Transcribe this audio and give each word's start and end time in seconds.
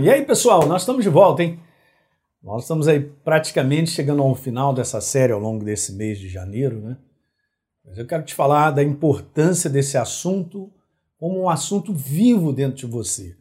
E 0.00 0.08
aí, 0.08 0.24
pessoal, 0.24 0.66
nós 0.66 0.82
estamos 0.82 1.04
de 1.04 1.10
volta, 1.10 1.42
hein? 1.42 1.60
Nós 2.42 2.62
estamos 2.62 2.88
aí 2.88 2.98
praticamente 2.98 3.90
chegando 3.90 4.22
ao 4.22 4.34
final 4.34 4.72
dessa 4.72 5.02
série 5.02 5.34
ao 5.34 5.38
longo 5.38 5.62
desse 5.62 5.92
mês 5.92 6.18
de 6.18 6.30
janeiro, 6.30 6.80
né? 6.80 6.96
Mas 7.84 7.98
eu 7.98 8.06
quero 8.06 8.24
te 8.24 8.34
falar 8.34 8.70
da 8.70 8.82
importância 8.82 9.68
desse 9.68 9.98
assunto 9.98 10.72
como 11.18 11.42
um 11.42 11.48
assunto 11.48 11.92
vivo 11.92 12.54
dentro 12.54 12.78
de 12.78 12.86
você. 12.86 13.36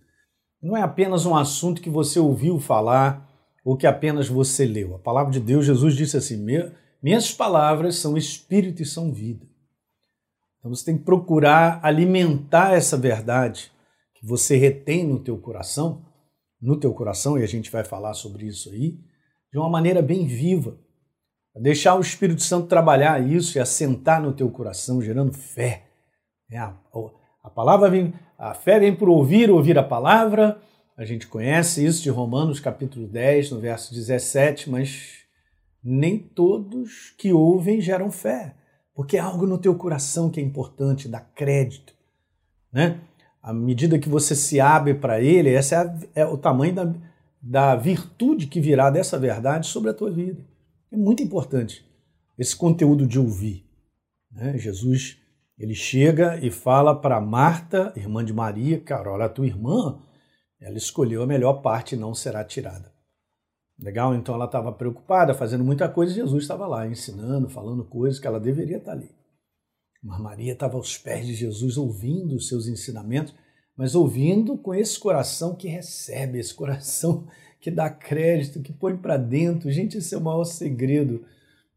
Não 0.62 0.76
é 0.76 0.82
apenas 0.82 1.26
um 1.26 1.38
assunto 1.38 1.82
que 1.82 1.90
você 1.90 2.20
ouviu 2.20 2.60
falar 2.60 3.32
ou 3.64 3.78
que 3.78 3.88
apenas 3.88 4.28
você 4.28 4.66
leu. 4.66 4.94
A 4.96 5.00
palavra 5.00 5.32
de 5.32 5.40
Deus, 5.40 5.66
Jesus 5.66 5.96
disse 5.96 6.18
assim: 6.18 6.46
Minhas 7.02 7.32
palavras 7.34 7.96
são 7.96 8.18
espírito 8.18 8.82
e 8.82 8.86
são 8.86 9.14
vida. 9.14 9.48
Então 10.60 10.76
você 10.76 10.84
tem 10.84 10.98
que 10.98 11.06
procurar 11.06 11.80
alimentar 11.82 12.74
essa 12.74 12.98
verdade 12.98 13.72
que 14.14 14.26
você 14.26 14.58
retém 14.58 15.08
no 15.08 15.18
teu 15.18 15.38
coração 15.38 16.11
no 16.62 16.80
teu 16.80 16.94
coração, 16.94 17.38
e 17.38 17.44
a 17.44 17.48
gente 17.48 17.72
vai 17.72 17.84
falar 17.84 18.14
sobre 18.14 18.46
isso 18.46 18.70
aí, 18.70 19.00
de 19.52 19.58
uma 19.58 19.70
maneira 19.70 20.02
bem 20.02 20.28
viva. 20.28 20.78
Deixar 21.56 21.96
o 21.96 22.02
Espírito 22.02 22.42
Santo 22.42 22.68
trabalhar 22.68 23.22
isso 23.26 23.58
e 23.58 23.62
assentar 23.62 24.22
no 24.22 24.32
teu 24.32 24.50
coração, 24.50 25.02
gerando 25.02 25.34
fé. 25.34 25.88
É, 26.50 26.58
a, 26.58 26.74
a 27.44 27.50
palavra 27.50 27.90
vem, 27.90 28.14
a 28.38 28.54
fé 28.54 28.80
vem 28.80 28.96
por 28.96 29.10
ouvir, 29.10 29.50
ouvir 29.50 29.78
a 29.78 29.84
palavra. 29.84 30.62
A 30.96 31.04
gente 31.04 31.28
conhece 31.28 31.86
isso 31.86 32.04
de 32.04 32.10
Romanos 32.10 32.60
capítulo 32.60 33.08
10, 33.08 33.52
no 33.52 33.60
verso 33.60 33.94
17, 33.94 34.70
mas 34.70 35.22
nem 35.84 36.18
todos 36.18 37.14
que 37.18 37.34
ouvem 37.34 37.82
geram 37.82 38.12
fé, 38.12 38.56
porque 38.94 39.18
é 39.18 39.20
algo 39.20 39.48
no 39.48 39.58
teu 39.58 39.76
coração 39.76 40.30
que 40.30 40.40
é 40.40 40.44
importante, 40.44 41.08
dá 41.08 41.20
crédito, 41.20 41.94
né? 42.72 43.02
À 43.42 43.54
medida 43.54 43.98
que 43.98 44.10
você 44.10 44.36
se 44.36 44.60
abre 44.60 44.94
para 44.94 45.20
ele, 45.20 45.50
esse 45.50 45.74
é, 45.74 45.78
a, 45.78 46.00
é, 46.16 46.26
o 46.26 46.38
tamanho 46.38 46.74
da, 46.74 46.94
da 47.42 47.76
virtude 47.76 48.48
que 48.48 48.60
virá 48.60 48.90
dessa 48.90 49.18
verdade 49.18 49.68
sobre 49.68 49.90
a 49.90 49.94
tua 49.94 50.12
vida. 50.12 50.46
É 50.92 50.98
muito 50.98 51.24
importante 51.24 51.86
esse 52.38 52.56
conteúdo 52.56 53.08
de 53.08 53.20
ouvir. 53.20 53.66
Né? 54.32 54.58
Jesus 54.58 55.18
ele 55.58 55.76
chega 55.76 56.40
e 56.44 56.50
fala 56.50 56.96
para 57.00 57.22
Marta, 57.22 57.94
irmã 57.96 58.26
de 58.26 58.34
Maria, 58.34 58.80
cara, 58.80 59.12
olha, 59.12 59.26
a 59.26 59.30
tua 59.30 59.46
irmã, 59.46 60.00
ela 60.60 60.78
escolheu 60.78 61.22
a 61.22 61.28
melhor 61.28 61.62
parte 61.62 61.94
e 61.94 61.98
não 61.98 62.16
será 62.16 62.44
tirada. 62.44 62.92
Legal? 63.78 64.16
Então 64.16 64.34
ela 64.36 64.46
estava 64.46 64.72
preocupada, 64.72 65.34
fazendo 65.34 65.64
muita 65.64 65.88
coisa, 65.88 66.12
e 66.12 66.16
Jesus 66.16 66.44
estava 66.44 66.66
lá 66.68 66.88
ensinando, 66.88 67.50
falando 67.50 67.84
coisas 67.84 68.20
que 68.20 68.28
ela 68.28 68.40
deveria 68.40 68.78
estar 68.78 68.94
ali. 68.94 69.10
Mas 70.04 70.20
Maria 70.20 70.54
estava 70.54 70.78
aos 70.78 70.98
pés 70.98 71.28
de 71.28 71.34
Jesus 71.34 71.78
ouvindo 71.78 72.36
os 72.36 72.48
seus 72.48 72.68
ensinamentos, 72.68 73.34
mas 73.78 73.94
ouvindo 73.94 74.58
com 74.58 74.74
esse 74.74 75.00
coração 75.00 75.56
que 75.56 75.68
recebe, 75.68 76.40
esse 76.40 76.54
coração 76.54 77.28
que 77.60 77.70
dá 77.70 77.90
crédito, 77.90 78.62
que 78.62 78.74
põe 78.74 78.98
para 78.98 79.18
dentro. 79.18 79.72
Gente, 79.72 80.00
esse 80.00 80.16
é 80.16 80.18
o 80.18 80.22
maior 80.22 80.44
segredo 80.44 81.24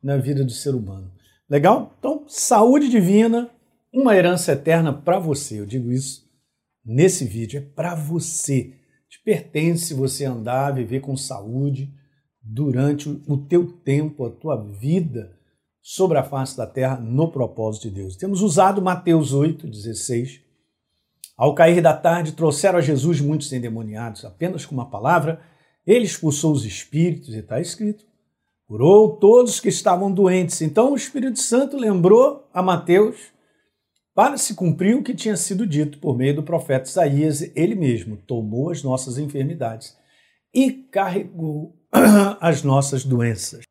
na 0.02 0.16
vida 0.16 0.42
do 0.42 0.52
ser 0.52 0.74
humano. 0.74 1.12
Legal? 1.48 1.94
Então, 1.98 2.24
saúde 2.26 2.88
divina, 2.88 3.50
uma 3.92 4.16
herança 4.16 4.52
eterna 4.52 4.92
para 4.92 5.18
você. 5.18 5.60
Eu 5.60 5.66
digo 5.66 5.92
isso 5.92 6.24
nesse 6.84 7.26
vídeo, 7.26 7.58
é 7.58 7.60
para 7.60 7.94
você. 7.94 8.74
Te 9.08 9.22
pertence 9.22 9.92
você 9.92 10.24
andar, 10.24 10.74
viver 10.74 11.00
com 11.00 11.16
saúde 11.16 11.92
durante 12.42 13.08
o 13.08 13.36
teu 13.36 13.66
tempo, 13.70 14.24
a 14.24 14.30
tua 14.30 14.56
vida 14.56 15.38
sobre 15.86 16.16
a 16.16 16.24
face 16.24 16.56
da 16.56 16.66
terra 16.66 16.96
no 16.96 17.30
propósito 17.30 17.90
de 17.90 17.96
Deus. 17.96 18.16
Temos 18.16 18.40
usado 18.40 18.80
Mateus 18.80 19.34
8, 19.34 19.68
16. 19.68 20.40
Ao 21.36 21.54
cair 21.54 21.82
da 21.82 21.92
tarde, 21.92 22.32
trouxeram 22.32 22.78
a 22.78 22.80
Jesus 22.82 23.20
muitos 23.20 23.52
endemoniados, 23.52 24.24
apenas 24.24 24.64
com 24.64 24.74
uma 24.74 24.88
palavra. 24.88 25.42
Ele 25.86 26.06
expulsou 26.06 26.52
os 26.52 26.64
espíritos, 26.64 27.34
e 27.34 27.40
está 27.40 27.60
escrito. 27.60 28.06
Curou 28.66 29.18
todos 29.18 29.60
que 29.60 29.68
estavam 29.68 30.10
doentes. 30.10 30.62
Então 30.62 30.94
o 30.94 30.96
Espírito 30.96 31.38
Santo 31.38 31.76
lembrou 31.76 32.48
a 32.54 32.62
Mateus 32.62 33.16
para 34.14 34.38
se 34.38 34.54
cumprir 34.54 34.96
o 34.96 35.02
que 35.02 35.12
tinha 35.12 35.36
sido 35.36 35.66
dito 35.66 35.98
por 35.98 36.16
meio 36.16 36.36
do 36.36 36.42
profeta 36.42 36.88
Isaías, 36.88 37.42
ele 37.54 37.74
mesmo 37.74 38.16
tomou 38.16 38.70
as 38.70 38.82
nossas 38.82 39.18
enfermidades 39.18 39.94
e 40.54 40.72
carregou 40.72 41.76
as 42.40 42.62
nossas 42.62 43.04
doenças. 43.04 43.63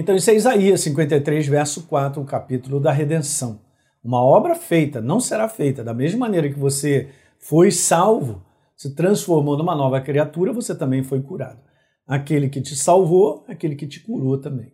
Então, 0.00 0.14
isso 0.14 0.30
é 0.30 0.36
Isaías 0.36 0.80
53, 0.82 1.48
verso 1.48 1.88
4, 1.88 2.22
o 2.22 2.24
capítulo 2.24 2.78
da 2.78 2.92
redenção. 2.92 3.62
Uma 4.00 4.22
obra 4.22 4.54
feita 4.54 5.00
não 5.00 5.18
será 5.18 5.48
feita. 5.48 5.82
Da 5.82 5.92
mesma 5.92 6.20
maneira 6.20 6.48
que 6.48 6.56
você 6.56 7.08
foi 7.40 7.72
salvo, 7.72 8.40
se 8.76 8.94
transformou 8.94 9.58
numa 9.58 9.74
nova 9.74 10.00
criatura, 10.00 10.52
você 10.52 10.72
também 10.72 11.02
foi 11.02 11.20
curado. 11.20 11.58
Aquele 12.06 12.48
que 12.48 12.60
te 12.60 12.76
salvou, 12.76 13.44
aquele 13.48 13.74
que 13.74 13.88
te 13.88 13.98
curou 13.98 14.38
também. 14.38 14.70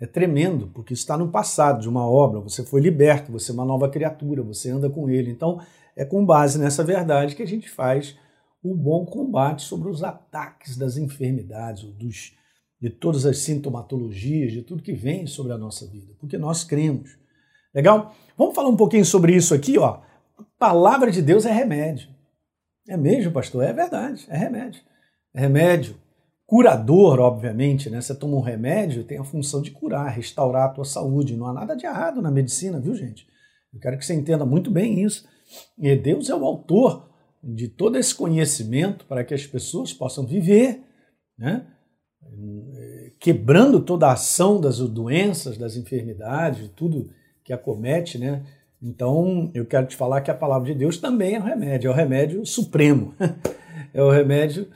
É 0.00 0.06
tremendo, 0.06 0.66
porque 0.74 0.92
está 0.92 1.16
no 1.16 1.30
passado 1.30 1.80
de 1.80 1.88
uma 1.88 2.04
obra. 2.04 2.40
Você 2.40 2.64
foi 2.64 2.80
liberto, 2.80 3.30
você 3.30 3.52
é 3.52 3.54
uma 3.54 3.64
nova 3.64 3.88
criatura, 3.88 4.42
você 4.42 4.70
anda 4.70 4.90
com 4.90 5.08
ele. 5.08 5.30
Então, 5.30 5.60
é 5.94 6.04
com 6.04 6.26
base 6.26 6.58
nessa 6.58 6.82
verdade 6.82 7.36
que 7.36 7.44
a 7.44 7.46
gente 7.46 7.70
faz 7.70 8.18
o 8.60 8.74
bom 8.74 9.06
combate 9.06 9.62
sobre 9.62 9.88
os 9.88 10.02
ataques 10.02 10.76
das 10.76 10.96
enfermidades, 10.96 11.84
dos 11.84 12.32
de 12.84 12.90
todas 12.90 13.24
as 13.24 13.38
sintomatologias, 13.38 14.52
de 14.52 14.60
tudo 14.60 14.82
que 14.82 14.92
vem 14.92 15.26
sobre 15.26 15.54
a 15.54 15.56
nossa 15.56 15.86
vida, 15.86 16.12
porque 16.20 16.36
nós 16.36 16.64
cremos. 16.64 17.16
Legal? 17.74 18.14
Vamos 18.36 18.54
falar 18.54 18.68
um 18.68 18.76
pouquinho 18.76 19.06
sobre 19.06 19.34
isso 19.34 19.54
aqui, 19.54 19.78
ó. 19.78 20.02
A 20.36 20.44
palavra 20.58 21.10
de 21.10 21.22
Deus 21.22 21.46
é 21.46 21.50
remédio. 21.50 22.10
É 22.86 22.94
mesmo, 22.94 23.32
pastor? 23.32 23.64
É 23.64 23.72
verdade, 23.72 24.26
é 24.28 24.36
remédio. 24.36 24.82
É 25.32 25.40
remédio 25.40 25.96
curador, 26.46 27.20
obviamente, 27.20 27.88
né? 27.88 28.02
Você 28.02 28.14
toma 28.14 28.36
um 28.36 28.42
remédio, 28.42 29.02
tem 29.02 29.16
a 29.16 29.24
função 29.24 29.62
de 29.62 29.70
curar, 29.70 30.10
restaurar 30.10 30.66
a 30.66 30.72
tua 30.74 30.84
saúde. 30.84 31.38
Não 31.38 31.46
há 31.46 31.54
nada 31.54 31.74
de 31.74 31.86
errado 31.86 32.20
na 32.20 32.30
medicina, 32.30 32.78
viu, 32.78 32.94
gente? 32.94 33.26
Eu 33.72 33.80
quero 33.80 33.96
que 33.96 34.04
você 34.04 34.12
entenda 34.12 34.44
muito 34.44 34.70
bem 34.70 35.02
isso. 35.02 35.26
E 35.78 35.96
Deus 35.96 36.28
é 36.28 36.34
o 36.34 36.44
autor 36.44 37.08
de 37.42 37.66
todo 37.66 37.96
esse 37.96 38.14
conhecimento 38.14 39.06
para 39.06 39.24
que 39.24 39.32
as 39.32 39.46
pessoas 39.46 39.90
possam 39.90 40.26
viver, 40.26 40.82
né? 41.38 41.66
Quebrando 43.18 43.80
toda 43.80 44.08
a 44.08 44.12
ação 44.12 44.60
das 44.60 44.78
doenças, 44.78 45.56
das 45.56 45.76
enfermidades, 45.76 46.62
de 46.62 46.68
tudo 46.68 47.10
que 47.42 47.52
acomete, 47.52 48.18
né? 48.18 48.42
Então, 48.82 49.50
eu 49.54 49.64
quero 49.64 49.86
te 49.86 49.96
falar 49.96 50.20
que 50.20 50.30
a 50.30 50.34
palavra 50.34 50.70
de 50.70 50.78
Deus 50.78 50.98
também 50.98 51.36
é 51.36 51.38
o 51.38 51.42
remédio, 51.42 51.88
é 51.88 51.90
o 51.90 51.96
remédio 51.96 52.44
supremo, 52.44 53.14
é 53.94 54.02
o 54.02 54.10
remédio 54.10 54.68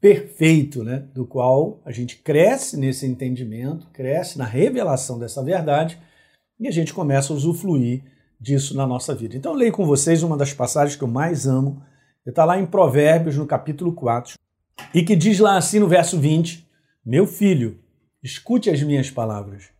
perfeito, 0.00 0.84
né? 0.84 1.04
Do 1.12 1.26
qual 1.26 1.80
a 1.84 1.90
gente 1.90 2.18
cresce 2.18 2.76
nesse 2.76 3.04
entendimento, 3.04 3.88
cresce 3.92 4.38
na 4.38 4.44
revelação 4.44 5.18
dessa 5.18 5.42
verdade 5.42 5.98
e 6.60 6.68
a 6.68 6.70
gente 6.70 6.94
começa 6.94 7.32
a 7.32 7.36
usufruir 7.36 8.02
disso 8.40 8.76
na 8.76 8.86
nossa 8.86 9.14
vida. 9.14 9.36
Então, 9.36 9.52
leio 9.54 9.72
com 9.72 9.84
vocês 9.84 10.22
uma 10.22 10.36
das 10.36 10.52
passagens 10.52 10.96
que 10.96 11.02
eu 11.02 11.08
mais 11.08 11.46
amo, 11.46 11.82
está 12.24 12.44
lá 12.44 12.58
em 12.60 12.66
Provérbios, 12.66 13.36
no 13.36 13.46
capítulo 13.46 13.92
4, 13.92 14.34
e 14.94 15.02
que 15.02 15.16
diz 15.16 15.40
lá 15.40 15.56
assim 15.56 15.80
no 15.80 15.88
verso 15.88 16.18
20: 16.18 16.67
meu 17.08 17.26
filho, 17.26 17.78
escute 18.22 18.68
as 18.68 18.82
minhas 18.82 19.10
palavras. 19.10 19.70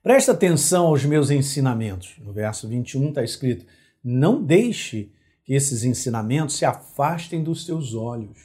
Presta 0.00 0.30
atenção 0.30 0.86
aos 0.86 1.04
meus 1.04 1.28
ensinamentos. 1.28 2.14
No 2.20 2.32
verso 2.32 2.68
21 2.68 3.08
está 3.08 3.24
escrito: 3.24 3.66
Não 4.02 4.40
deixe 4.40 5.10
que 5.42 5.54
esses 5.54 5.82
ensinamentos 5.82 6.54
se 6.54 6.64
afastem 6.64 7.42
dos 7.42 7.66
teus 7.66 7.96
olhos. 7.96 8.38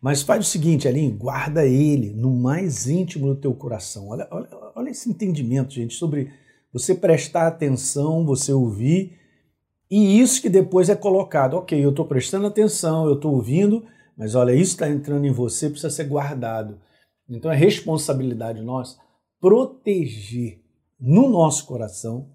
Mas 0.00 0.22
faz 0.22 0.46
o 0.46 0.48
seguinte, 0.48 0.88
Aline, 0.88 1.12
guarda 1.12 1.66
ele 1.66 2.08
no 2.14 2.34
mais 2.34 2.88
íntimo 2.88 3.26
do 3.26 3.36
teu 3.38 3.52
coração. 3.52 4.08
Olha, 4.08 4.26
olha, 4.30 4.48
olha 4.74 4.88
esse 4.88 5.10
entendimento, 5.10 5.74
gente, 5.74 5.92
sobre 5.92 6.32
você 6.72 6.94
prestar 6.94 7.48
atenção, 7.48 8.24
você 8.24 8.50
ouvir, 8.50 9.18
e 9.90 10.18
isso 10.18 10.40
que 10.40 10.48
depois 10.48 10.88
é 10.88 10.96
colocado. 10.96 11.58
Ok, 11.58 11.78
eu 11.78 11.90
estou 11.90 12.06
prestando 12.06 12.46
atenção, 12.46 13.06
eu 13.06 13.16
estou 13.16 13.34
ouvindo, 13.34 13.84
mas 14.20 14.34
olha, 14.34 14.52
isso 14.52 14.72
está 14.72 14.86
entrando 14.86 15.24
em 15.24 15.32
você, 15.32 15.70
precisa 15.70 15.88
ser 15.88 16.04
guardado. 16.04 16.78
Então 17.26 17.50
é 17.50 17.56
responsabilidade 17.56 18.60
nossa 18.60 18.98
proteger 19.40 20.60
no 21.00 21.26
nosso 21.26 21.64
coração 21.64 22.28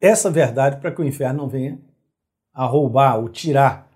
essa 0.00 0.30
verdade 0.30 0.80
para 0.80 0.92
que 0.92 1.02
o 1.02 1.04
inferno 1.04 1.42
não 1.42 1.48
venha 1.48 1.80
a 2.52 2.64
roubar 2.64 3.18
ou 3.18 3.28
tirar. 3.28 3.90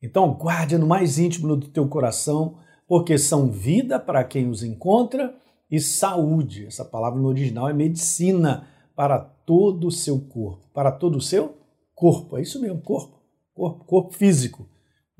Então 0.00 0.32
guarde 0.32 0.78
no 0.78 0.86
mais 0.86 1.18
íntimo 1.18 1.56
do 1.56 1.66
teu 1.66 1.88
coração, 1.88 2.58
porque 2.86 3.18
são 3.18 3.50
vida 3.50 3.98
para 3.98 4.22
quem 4.22 4.48
os 4.48 4.62
encontra 4.62 5.34
e 5.68 5.80
saúde. 5.80 6.66
Essa 6.66 6.84
palavra 6.84 7.18
no 7.18 7.26
original 7.26 7.68
é 7.68 7.72
medicina 7.72 8.68
para 8.94 9.18
todo 9.18 9.88
o 9.88 9.90
seu 9.90 10.20
corpo, 10.20 10.68
para 10.72 10.92
todo 10.92 11.18
o 11.18 11.20
seu 11.20 11.58
corpo. 11.96 12.38
É 12.38 12.42
isso 12.42 12.60
mesmo, 12.60 12.80
corpo, 12.80 13.18
corpo, 13.52 13.84
corpo 13.86 14.12
físico. 14.12 14.68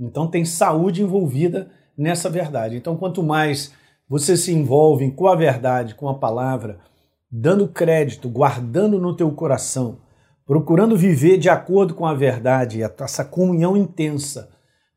Então 0.01 0.27
tem 0.27 0.45
saúde 0.45 1.03
envolvida 1.03 1.71
nessa 1.97 2.31
verdade. 2.31 2.77
Então 2.77 2.97
quanto 2.97 3.23
mais 3.23 3.73
você 4.09 4.37
se 4.37 4.53
envolve 4.53 5.11
com 5.13 5.29
a 5.29 5.37
verdade, 5.37 5.95
com 5.95 6.09
a 6.09 6.19
palavra, 6.19 6.81
dando 7.31 7.69
crédito, 7.69 8.29
guardando 8.29 8.99
no 8.99 9.15
teu 9.15 9.31
coração, 9.31 9.99
procurando 10.45 10.97
viver 10.97 11.39
de 11.39 11.49
acordo 11.49 11.95
com 11.95 12.07
a 12.07 12.15
verdade, 12.15 12.83
essa 12.83 13.25
comunhão 13.25 13.77
intensa, 13.77 14.51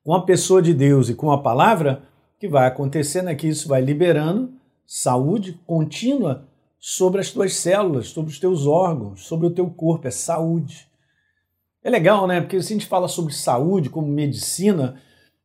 com 0.04 0.14
a 0.14 0.26
pessoa 0.26 0.62
de 0.62 0.74
Deus 0.74 1.10
e 1.10 1.14
com 1.14 1.32
a 1.32 1.42
palavra, 1.42 2.04
que 2.40 2.48
vai 2.48 2.68
acontecendo 2.68 3.30
é 3.30 3.36
que 3.36 3.48
isso 3.48 3.68
vai 3.68 3.82
liberando 3.82 4.52
saúde 4.86 5.62
contínua 5.66 6.48
sobre 6.80 7.22
as 7.22 7.32
tuas 7.32 7.54
células, 7.54 8.08
sobre 8.08 8.32
os 8.32 8.40
teus 8.40 8.68
órgãos, 8.68 9.26
sobre 9.26 9.48
o 9.48 9.52
teu 9.52 9.70
corpo, 9.70 10.08
é 10.08 10.12
saúde. 10.12 10.90
É 11.84 11.90
legal, 11.90 12.26
né? 12.26 12.40
Porque 12.40 12.62
se 12.62 12.74
a 12.74 12.78
gente 12.78 12.88
fala 12.88 13.08
sobre 13.08 13.34
saúde 13.34 13.90
como 13.90 14.08
medicina, 14.08 14.96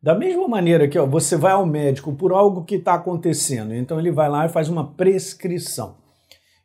da 0.01 0.15
mesma 0.15 0.47
maneira 0.47 0.87
que 0.87 0.99
ó, 0.99 1.05
você 1.05 1.37
vai 1.37 1.53
ao 1.53 1.67
médico 1.67 2.15
por 2.15 2.33
algo 2.33 2.65
que 2.65 2.77
está 2.77 2.95
acontecendo, 2.95 3.75
então 3.75 3.99
ele 3.99 4.13
vai 4.13 4.29
lá 4.29 4.47
e 4.47 4.49
faz 4.49 4.69
uma 4.69 4.93
prescrição. 4.93 5.97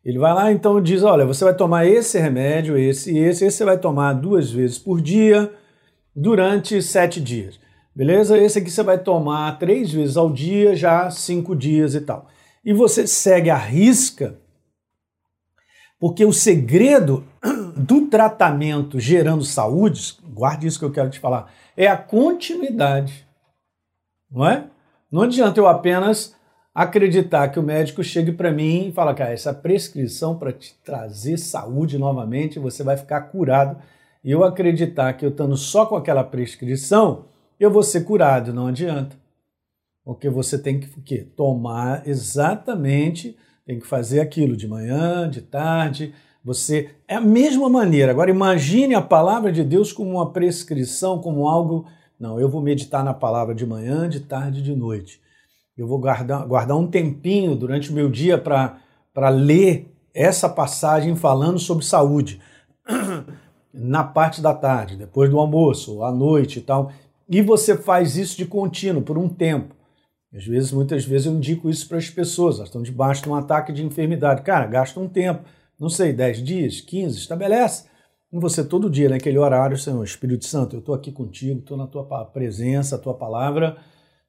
Ele 0.06 0.20
vai 0.20 0.34
lá 0.34 0.52
então 0.52 0.82
diz: 0.82 1.02
olha, 1.02 1.26
você 1.26 1.44
vai 1.44 1.56
tomar 1.56 1.88
esse 1.88 2.20
remédio, 2.20 2.78
esse 2.78 3.12
e 3.12 3.18
esse, 3.18 3.46
esse 3.46 3.58
você 3.58 3.66
vai 3.66 3.78
tomar 3.78 4.14
duas 4.14 4.52
vezes 4.52 4.78
por 4.78 5.02
dia 5.02 5.52
durante 6.16 6.80
sete 6.82 7.20
dias. 7.20 7.60
Beleza? 7.96 8.38
Esse 8.38 8.60
aqui 8.60 8.70
você 8.70 8.84
vai 8.84 8.98
tomar 8.98 9.58
três 9.58 9.92
vezes 9.92 10.18
ao 10.18 10.32
dia, 10.32 10.76
já 10.76 11.10
cinco 11.10 11.56
dias 11.56 11.96
e 11.96 12.02
tal. 12.02 12.28
E 12.64 12.74
você 12.74 13.08
segue 13.08 13.50
a 13.50 13.58
risca, 13.58 14.40
porque 16.04 16.26
o 16.26 16.34
segredo 16.34 17.26
do 17.78 18.08
tratamento 18.08 19.00
gerando 19.00 19.46
saúde, 19.46 20.18
guarde 20.34 20.68
isso 20.68 20.78
que 20.78 20.84
eu 20.84 20.92
quero 20.92 21.10
te 21.10 21.18
falar, 21.18 21.50
é 21.78 21.88
a 21.88 21.96
continuidade. 21.96 23.26
Não 24.30 24.46
é? 24.46 24.66
Não 25.10 25.22
adianta 25.22 25.62
eu 25.62 25.66
apenas 25.66 26.36
acreditar 26.76 27.48
que 27.48 27.58
o 27.58 27.64
médico 27.64 28.04
chegue 28.04 28.34
para 28.34 28.52
mim 28.52 28.90
e 28.90 28.92
fala, 28.92 29.14
cara, 29.14 29.32
essa 29.32 29.54
prescrição 29.54 30.38
para 30.38 30.52
te 30.52 30.78
trazer 30.84 31.38
saúde 31.38 31.98
novamente, 31.98 32.60
você 32.60 32.84
vai 32.84 32.98
ficar 32.98 33.22
curado. 33.22 33.82
E 34.22 34.30
eu 34.30 34.44
acreditar 34.44 35.14
que 35.14 35.24
eu 35.24 35.30
estando 35.30 35.56
só 35.56 35.86
com 35.86 35.96
aquela 35.96 36.26
prescrição, 36.26 37.28
eu 37.58 37.72
vou 37.72 37.82
ser 37.82 38.04
curado. 38.04 38.52
Não 38.52 38.68
adianta. 38.68 39.16
Porque 40.04 40.30
você 40.30 40.58
tem 40.58 40.82
que, 40.82 40.90
que 41.00 41.20
tomar 41.20 42.06
exatamente, 42.06 43.38
tem 43.66 43.80
que 43.80 43.88
fazer 43.88 44.20
aquilo 44.20 44.56
de 44.56 44.68
manhã, 44.68 45.30
de 45.30 45.42
tarde. 45.42 46.14
Você 46.44 46.92
é 47.08 47.16
a 47.16 47.22
mesma 47.22 47.70
maneira. 47.70 48.12
Agora 48.12 48.30
imagine 48.30 48.96
a 48.96 49.02
palavra 49.02 49.52
de 49.52 49.64
Deus 49.64 49.94
como 49.94 50.12
uma 50.12 50.32
prescrição, 50.32 51.20
como 51.20 51.48
algo 51.48 51.86
não, 52.24 52.40
eu 52.40 52.48
vou 52.48 52.62
meditar 52.62 53.04
na 53.04 53.14
palavra 53.14 53.54
de 53.54 53.66
manhã, 53.66 54.08
de 54.08 54.22
tarde 54.22 54.60
e 54.60 54.64
de 54.64 54.74
noite. 54.74 55.20
Eu 55.78 55.86
vou 55.86 56.00
guardar, 56.00 56.48
guardar 56.48 56.78
um 56.78 56.88
tempinho 56.88 57.54
durante 57.54 57.92
o 57.92 57.94
meu 57.94 58.10
dia 58.10 58.38
para 58.38 59.30
ler 59.30 59.94
essa 60.14 60.48
passagem 60.48 61.18
falando 61.18 61.60
sobre 61.60 61.84
saúde. 61.84 62.40
Na 63.74 64.06
parte 64.06 64.40
da 64.40 64.54
tarde, 64.54 64.96
depois 64.96 65.30
do 65.30 65.38
almoço, 65.38 66.02
à 66.02 66.14
noite 66.14 66.60
e 66.60 66.62
tal. 66.62 66.94
E 67.28 67.42
você 67.42 67.76
faz 67.76 68.16
isso 68.16 68.38
de 68.38 68.46
contínuo, 68.46 69.02
por 69.02 69.18
um 69.18 69.28
tempo. 69.28 69.76
Às 70.34 70.46
vezes, 70.46 70.72
muitas 70.72 71.06
vezes 71.06 71.28
eu 71.28 71.34
indico 71.34 71.70
isso 71.70 71.88
para 71.88 71.98
as 71.98 72.10
pessoas, 72.10 72.56
elas 72.56 72.70
estão 72.70 72.82
debaixo 72.82 73.24
de 73.24 73.30
um 73.30 73.36
ataque 73.36 73.72
de 73.72 73.84
enfermidade. 73.84 74.42
Cara, 74.42 74.66
gasta 74.66 75.00
um 75.00 75.08
tempo, 75.08 75.44
não 75.80 75.90
sei, 75.90 76.12
10 76.12 76.44
dias, 76.44 76.82
15, 76.82 77.18
estabelece 77.18 77.86
com 78.34 78.40
você 78.40 78.64
todo 78.64 78.90
dia, 78.90 79.10
naquele 79.10 79.38
horário, 79.38 79.78
Senhor, 79.78 80.04
Espírito 80.04 80.46
Santo, 80.46 80.76
eu 80.76 80.80
estou 80.80 80.96
aqui 80.96 81.12
contigo, 81.12 81.60
estou 81.60 81.78
na 81.78 81.86
tua 81.86 82.04
presença, 82.26 82.96
a 82.96 82.98
tua 82.98 83.14
palavra, 83.14 83.78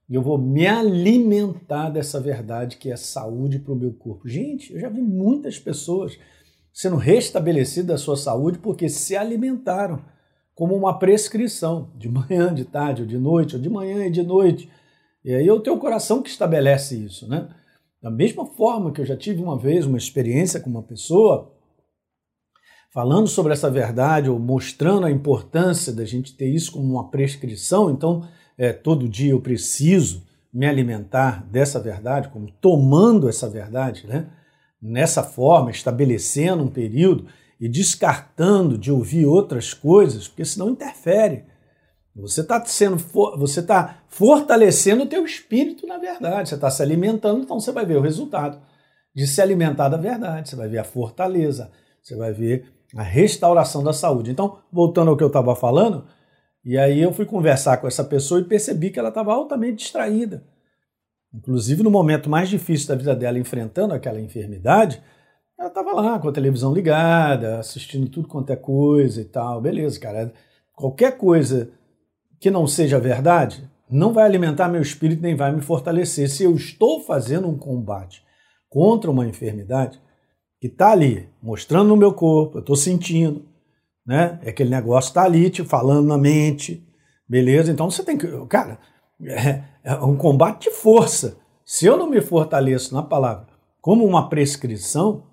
e 0.06 0.14
eu 0.14 0.20
vou 0.20 0.36
me 0.36 0.66
alimentar 0.66 1.88
dessa 1.88 2.20
verdade 2.20 2.76
que 2.76 2.90
é 2.90 2.96
saúde 2.96 3.58
para 3.58 3.72
o 3.72 3.76
meu 3.76 3.94
corpo. 3.94 4.28
Gente, 4.28 4.74
eu 4.74 4.78
já 4.78 4.90
vi 4.90 5.00
muitas 5.00 5.58
pessoas 5.58 6.18
sendo 6.70 6.96
restabelecidas 6.96 7.86
da 7.86 7.96
sua 7.96 8.14
saúde 8.14 8.58
porque 8.58 8.90
se 8.90 9.16
alimentaram 9.16 10.04
como 10.54 10.76
uma 10.76 10.98
prescrição, 10.98 11.90
de 11.96 12.10
manhã, 12.10 12.52
de 12.52 12.66
tarde, 12.66 13.00
ou 13.00 13.08
de 13.08 13.16
noite, 13.16 13.56
ou 13.56 13.62
de 13.62 13.70
manhã 13.70 14.04
e 14.04 14.10
de 14.10 14.22
noite. 14.22 14.68
E 15.24 15.34
aí 15.34 15.48
é 15.48 15.52
o 15.52 15.60
teu 15.60 15.78
coração 15.78 16.22
que 16.22 16.28
estabelece 16.28 16.96
isso, 16.96 17.28
né? 17.28 17.48
Da 18.02 18.10
mesma 18.10 18.44
forma 18.44 18.92
que 18.92 19.00
eu 19.00 19.06
já 19.06 19.16
tive 19.16 19.42
uma 19.42 19.58
vez 19.58 19.86
uma 19.86 19.96
experiência 19.96 20.60
com 20.60 20.68
uma 20.68 20.82
pessoa 20.82 21.52
falando 22.92 23.26
sobre 23.26 23.52
essa 23.52 23.70
verdade 23.70 24.28
ou 24.28 24.38
mostrando 24.38 25.06
a 25.06 25.10
importância 25.10 25.92
da 25.92 26.04
gente 26.04 26.36
ter 26.36 26.48
isso 26.48 26.72
como 26.72 26.92
uma 26.92 27.10
prescrição, 27.10 27.90
então 27.90 28.28
é, 28.56 28.72
todo 28.72 29.08
dia 29.08 29.32
eu 29.32 29.40
preciso 29.40 30.22
me 30.52 30.66
alimentar 30.66 31.44
dessa 31.50 31.80
verdade, 31.80 32.28
como 32.28 32.50
tomando 32.60 33.28
essa 33.28 33.48
verdade, 33.48 34.06
né? 34.06 34.30
nessa 34.84 35.22
forma, 35.22 35.70
estabelecendo 35.70 36.62
um 36.62 36.68
período 36.68 37.26
e 37.58 37.66
descartando 37.68 38.76
de 38.76 38.92
ouvir 38.92 39.24
outras 39.24 39.72
coisas, 39.72 40.28
porque 40.28 40.44
senão 40.44 40.68
interfere. 40.68 41.44
Você 42.16 42.42
está 42.42 42.64
sendo, 42.64 42.96
você 43.36 43.60
está 43.60 44.02
fortalecendo 44.08 45.02
o 45.02 45.08
teu 45.08 45.24
espírito 45.24 45.86
na 45.86 45.98
verdade. 45.98 46.48
Você 46.48 46.54
está 46.54 46.70
se 46.70 46.82
alimentando, 46.82 47.42
então 47.42 47.58
você 47.58 47.72
vai 47.72 47.84
ver 47.84 47.96
o 47.96 48.00
resultado 48.00 48.60
de 49.14 49.26
se 49.26 49.42
alimentar 49.42 49.88
da 49.88 49.96
verdade. 49.96 50.48
Você 50.48 50.56
vai 50.56 50.68
ver 50.68 50.78
a 50.78 50.84
fortaleza, 50.84 51.70
você 52.02 52.14
vai 52.14 52.32
ver 52.32 52.72
a 52.96 53.02
restauração 53.02 53.82
da 53.82 53.92
saúde. 53.92 54.30
Então, 54.30 54.58
voltando 54.72 55.10
ao 55.10 55.16
que 55.16 55.24
eu 55.24 55.28
estava 55.28 55.56
falando, 55.56 56.06
e 56.64 56.78
aí 56.78 57.00
eu 57.00 57.12
fui 57.12 57.26
conversar 57.26 57.78
com 57.78 57.88
essa 57.88 58.04
pessoa 58.04 58.40
e 58.40 58.44
percebi 58.44 58.90
que 58.90 58.98
ela 58.98 59.08
estava 59.08 59.32
altamente 59.32 59.78
distraída. 59.78 60.44
Inclusive, 61.32 61.82
no 61.82 61.90
momento 61.90 62.30
mais 62.30 62.48
difícil 62.48 62.88
da 62.88 62.94
vida 62.94 63.16
dela, 63.16 63.38
enfrentando 63.38 63.92
aquela 63.92 64.20
enfermidade, 64.20 65.02
ela 65.58 65.68
estava 65.68 65.92
lá 65.92 66.18
com 66.18 66.28
a 66.28 66.32
televisão 66.32 66.72
ligada, 66.72 67.58
assistindo 67.58 68.08
tudo 68.08 68.28
quanto 68.28 68.50
é 68.50 68.56
coisa 68.56 69.20
e 69.20 69.24
tal. 69.24 69.60
Beleza, 69.60 69.98
cara. 69.98 70.32
Qualquer 70.72 71.18
coisa 71.18 71.70
que 72.44 72.50
não 72.50 72.66
seja 72.66 73.00
verdade 73.00 73.66
não 73.90 74.12
vai 74.12 74.24
alimentar 74.24 74.68
meu 74.68 74.82
espírito 74.82 75.22
nem 75.22 75.34
vai 75.34 75.50
me 75.50 75.62
fortalecer. 75.62 76.28
Se 76.28 76.44
eu 76.44 76.54
estou 76.54 77.02
fazendo 77.02 77.48
um 77.48 77.56
combate 77.56 78.22
contra 78.68 79.10
uma 79.10 79.26
enfermidade, 79.26 79.98
que 80.60 80.66
está 80.66 80.90
ali, 80.92 81.26
mostrando 81.42 81.88
no 81.88 81.96
meu 81.96 82.12
corpo, 82.12 82.58
eu 82.58 82.60
estou 82.60 82.76
sentindo, 82.76 83.46
né? 84.06 84.38
É 84.42 84.50
aquele 84.50 84.68
negócio 84.68 85.08
está 85.08 85.22
ali, 85.22 85.48
te 85.48 85.64
falando 85.64 86.06
na 86.06 86.18
mente, 86.18 86.86
beleza? 87.26 87.72
Então 87.72 87.90
você 87.90 88.04
tem 88.04 88.18
que, 88.18 88.26
cara, 88.46 88.78
é, 89.24 89.62
é 89.82 89.94
um 89.94 90.14
combate 90.14 90.64
de 90.64 90.70
força. 90.70 91.38
Se 91.64 91.86
eu 91.86 91.96
não 91.96 92.10
me 92.10 92.20
fortaleço 92.20 92.92
na 92.92 93.02
palavra 93.02 93.46
como 93.80 94.04
uma 94.04 94.28
prescrição 94.28 95.24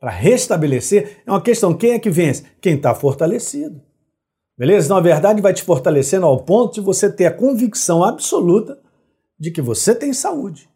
para 0.00 0.10
restabelecer, 0.10 1.22
é 1.26 1.30
uma 1.30 1.42
questão 1.42 1.74
quem 1.74 1.90
é 1.90 1.98
que 1.98 2.08
vence? 2.08 2.46
Quem 2.62 2.76
está 2.76 2.94
fortalecido. 2.94 3.82
Beleza? 4.56 4.86
Então 4.86 4.96
a 4.96 5.00
verdade 5.00 5.42
vai 5.42 5.52
te 5.52 5.62
fortalecendo 5.62 6.26
ao 6.26 6.42
ponto 6.42 6.74
de 6.74 6.80
você 6.80 7.10
ter 7.10 7.26
a 7.26 7.32
convicção 7.32 8.04
absoluta 8.04 8.78
de 9.38 9.50
que 9.50 9.60
você 9.60 9.94
tem 9.94 10.12
saúde 10.12 10.68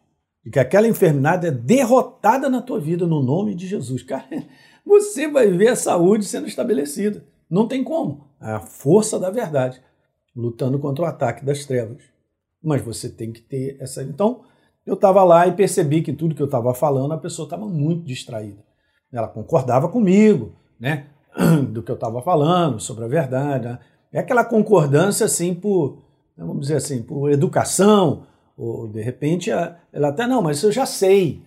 e 0.45 0.49
que 0.49 0.59
aquela 0.59 0.87
enfermidade 0.87 1.47
é 1.47 1.51
derrotada 1.51 2.49
na 2.49 2.61
tua 2.61 2.79
vida 2.79 3.07
no 3.07 3.23
nome 3.23 3.55
de 3.55 3.67
Jesus. 3.67 4.03
Cara, 4.03 4.25
você 4.85 5.27
vai 5.27 5.47
ver 5.47 5.69
a 5.69 5.75
saúde 5.75 6.25
sendo 6.25 6.47
estabelecida. 6.47 7.23
Não 7.49 7.67
tem 7.67 7.83
como. 7.83 8.27
É 8.41 8.51
a 8.51 8.59
força 8.59 9.19
da 9.19 9.29
verdade 9.29 9.81
lutando 10.35 10.79
contra 10.79 11.03
o 11.03 11.07
ataque 11.07 11.43
das 11.43 11.65
trevas. 11.65 12.01
Mas 12.63 12.81
você 12.81 13.09
tem 13.09 13.31
que 13.31 13.41
ter 13.41 13.77
essa. 13.79 14.03
Então, 14.03 14.43
eu 14.85 14.93
estava 14.95 15.23
lá 15.23 15.47
e 15.47 15.53
percebi 15.53 16.01
que 16.01 16.13
tudo 16.13 16.35
que 16.35 16.41
eu 16.41 16.45
estava 16.45 16.73
falando, 16.73 17.13
a 17.13 17.17
pessoa 17.17 17.45
estava 17.45 17.67
muito 17.67 18.05
distraída. 18.05 18.63
Ela 19.11 19.27
concordava 19.27 19.87
comigo, 19.87 20.53
né? 20.79 21.07
Do 21.71 21.83
que 21.83 21.91
eu 21.91 21.95
estava 21.95 22.21
falando 22.21 22.79
sobre 22.79 23.05
a 23.05 23.07
verdade. 23.07 23.67
Né? 23.67 23.79
É 24.11 24.19
aquela 24.19 24.43
concordância 24.43 25.25
assim 25.25 25.53
por, 25.53 26.03
vamos 26.37 26.61
dizer 26.61 26.77
assim, 26.77 27.01
por 27.01 27.31
educação, 27.31 28.23
ou 28.57 28.87
de 28.87 29.01
repente 29.01 29.51
ela 29.51 30.09
até, 30.09 30.27
não, 30.27 30.41
mas 30.41 30.61
eu 30.63 30.71
já 30.71 30.85
sei. 30.85 31.41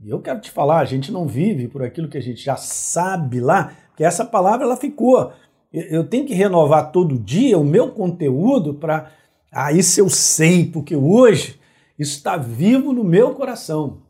E 0.00 0.10
eu 0.10 0.20
quero 0.20 0.40
te 0.40 0.50
falar, 0.50 0.78
a 0.78 0.84
gente 0.84 1.10
não 1.12 1.26
vive 1.26 1.68
por 1.68 1.82
aquilo 1.82 2.08
que 2.08 2.18
a 2.18 2.22
gente 2.22 2.42
já 2.42 2.56
sabe 2.56 3.40
lá, 3.40 3.72
que 3.96 4.04
essa 4.04 4.24
palavra 4.24 4.64
ela 4.64 4.76
ficou. 4.76 5.32
Eu 5.72 6.04
tenho 6.04 6.24
que 6.24 6.34
renovar 6.34 6.92
todo 6.92 7.18
dia 7.18 7.58
o 7.58 7.64
meu 7.64 7.90
conteúdo 7.90 8.74
para. 8.74 9.10
Ah, 9.52 9.72
isso 9.72 10.00
eu 10.00 10.08
sei, 10.08 10.66
porque 10.66 10.94
hoje 10.94 11.58
isso 11.98 12.16
está 12.16 12.36
vivo 12.36 12.92
no 12.92 13.02
meu 13.02 13.34
coração. 13.34 14.02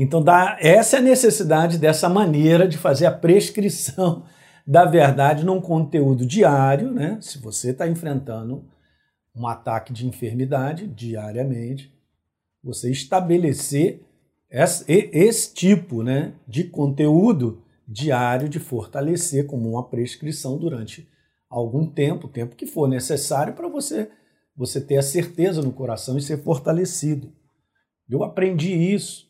Então, 0.00 0.22
dá, 0.22 0.56
essa 0.60 0.96
é 0.96 0.98
a 1.00 1.02
necessidade 1.02 1.76
dessa 1.76 2.08
maneira 2.08 2.68
de 2.68 2.78
fazer 2.78 3.06
a 3.06 3.10
prescrição 3.10 4.24
da 4.64 4.84
verdade 4.84 5.44
num 5.44 5.60
conteúdo 5.60 6.24
diário, 6.24 6.92
né? 6.92 7.18
Se 7.20 7.38
você 7.38 7.70
está 7.70 7.88
enfrentando 7.88 8.64
um 9.34 9.44
ataque 9.44 9.92
de 9.92 10.06
enfermidade 10.06 10.86
diariamente, 10.86 11.92
você 12.62 12.92
estabelecer 12.92 14.00
esse, 14.48 14.84
esse 14.88 15.52
tipo 15.52 16.04
né, 16.04 16.32
de 16.46 16.64
conteúdo 16.64 17.64
diário 17.86 18.48
de 18.48 18.60
fortalecer 18.60 19.46
como 19.46 19.70
uma 19.70 19.88
prescrição 19.88 20.58
durante 20.58 21.08
algum 21.50 21.86
tempo, 21.86 22.26
o 22.26 22.30
tempo 22.30 22.54
que 22.54 22.66
for 22.66 22.88
necessário 22.88 23.54
para 23.54 23.68
você 23.68 24.10
você 24.54 24.80
ter 24.80 24.96
a 24.96 25.02
certeza 25.02 25.62
no 25.62 25.72
coração 25.72 26.18
e 26.18 26.20
ser 26.20 26.42
fortalecido. 26.42 27.32
Eu 28.10 28.24
aprendi 28.24 28.74
isso, 28.74 29.27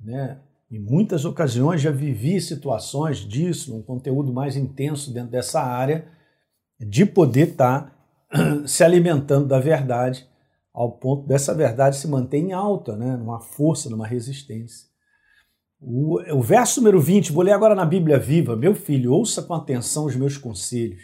né? 0.00 0.38
Em 0.70 0.80
muitas 0.80 1.24
ocasiões 1.24 1.80
já 1.80 1.92
vivi 1.92 2.40
situações 2.40 3.18
disso, 3.18 3.76
um 3.76 3.82
conteúdo 3.82 4.32
mais 4.32 4.56
intenso 4.56 5.12
dentro 5.12 5.30
dessa 5.30 5.62
área, 5.62 6.08
de 6.78 7.06
poder 7.06 7.50
estar 7.50 7.96
tá 8.28 8.66
se 8.66 8.82
alimentando 8.82 9.46
da 9.46 9.60
verdade, 9.60 10.28
ao 10.74 10.92
ponto 10.92 11.26
dessa 11.26 11.54
verdade 11.54 11.96
se 11.96 12.08
manter 12.08 12.38
em 12.38 12.52
alta, 12.52 12.96
né? 12.96 13.16
numa 13.16 13.40
força, 13.40 13.88
numa 13.88 14.06
resistência. 14.06 14.88
O, 15.80 16.20
o 16.34 16.42
verso 16.42 16.80
número 16.80 17.00
20, 17.00 17.32
vou 17.32 17.44
ler 17.44 17.52
agora 17.52 17.74
na 17.74 17.84
Bíblia 17.84 18.18
Viva. 18.18 18.56
Meu 18.56 18.74
filho, 18.74 19.12
ouça 19.12 19.42
com 19.42 19.54
atenção 19.54 20.06
os 20.06 20.16
meus 20.16 20.36
conselhos. 20.36 21.02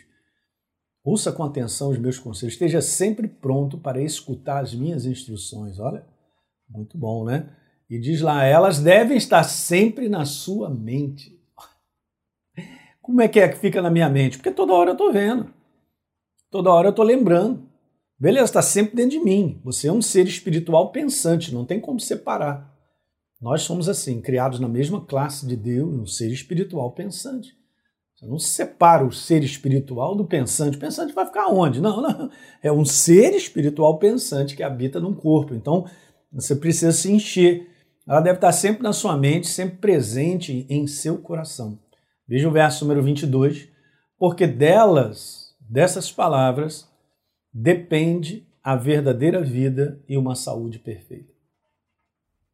Ouça 1.04 1.32
com 1.32 1.42
atenção 1.42 1.90
os 1.90 1.98
meus 1.98 2.18
conselhos. 2.18 2.54
Esteja 2.54 2.80
sempre 2.80 3.28
pronto 3.28 3.78
para 3.78 4.02
escutar 4.02 4.60
as 4.60 4.74
minhas 4.74 5.04
instruções. 5.04 5.78
Olha, 5.78 6.04
muito 6.68 6.96
bom, 6.96 7.24
né? 7.24 7.50
E 7.92 7.98
diz 7.98 8.22
lá, 8.22 8.42
elas 8.42 8.78
devem 8.78 9.18
estar 9.18 9.44
sempre 9.44 10.08
na 10.08 10.24
sua 10.24 10.70
mente. 10.70 11.38
Como 13.02 13.20
é 13.20 13.28
que 13.28 13.38
é 13.38 13.46
que 13.46 13.58
fica 13.58 13.82
na 13.82 13.90
minha 13.90 14.08
mente? 14.08 14.38
Porque 14.38 14.50
toda 14.50 14.72
hora 14.72 14.88
eu 14.88 14.94
estou 14.94 15.12
vendo. 15.12 15.52
Toda 16.50 16.72
hora 16.72 16.86
eu 16.86 16.90
estou 16.92 17.04
lembrando. 17.04 17.68
Beleza, 18.18 18.46
está 18.46 18.62
sempre 18.62 18.96
dentro 18.96 19.18
de 19.18 19.22
mim. 19.22 19.60
Você 19.62 19.88
é 19.88 19.92
um 19.92 20.00
ser 20.00 20.26
espiritual 20.26 20.90
pensante, 20.90 21.52
não 21.52 21.66
tem 21.66 21.78
como 21.78 22.00
separar. 22.00 22.74
Nós 23.38 23.60
somos 23.60 23.90
assim, 23.90 24.22
criados 24.22 24.58
na 24.58 24.68
mesma 24.68 25.04
classe 25.04 25.46
de 25.46 25.54
Deus, 25.54 25.92
um 25.92 26.06
ser 26.06 26.32
espiritual 26.32 26.92
pensante. 26.92 27.54
Você 28.14 28.24
não 28.24 28.38
separa 28.38 29.04
o 29.04 29.12
ser 29.12 29.44
espiritual 29.44 30.16
do 30.16 30.24
pensante. 30.24 30.78
O 30.78 30.80
pensante 30.80 31.12
vai 31.12 31.26
ficar 31.26 31.48
onde? 31.48 31.78
Não, 31.78 32.00
não. 32.00 32.30
É 32.62 32.72
um 32.72 32.86
ser 32.86 33.34
espiritual 33.34 33.98
pensante 33.98 34.56
que 34.56 34.62
habita 34.62 34.98
num 34.98 35.12
corpo. 35.12 35.54
Então, 35.54 35.84
você 36.32 36.56
precisa 36.56 36.92
se 36.92 37.12
encher. 37.12 37.70
Ela 38.06 38.20
deve 38.20 38.38
estar 38.38 38.52
sempre 38.52 38.82
na 38.82 38.92
sua 38.92 39.16
mente, 39.16 39.46
sempre 39.46 39.78
presente 39.78 40.66
em 40.68 40.86
seu 40.86 41.18
coração. 41.18 41.78
Veja 42.26 42.48
o 42.48 42.52
verso 42.52 42.84
número 42.84 43.02
22. 43.02 43.68
Porque 44.18 44.46
delas 44.46 45.42
Dessas 45.72 46.12
palavras 46.12 46.86
depende 47.50 48.46
a 48.62 48.76
verdadeira 48.76 49.40
vida 49.42 49.98
e 50.06 50.18
uma 50.18 50.34
saúde 50.34 50.78
perfeita. 50.78 51.32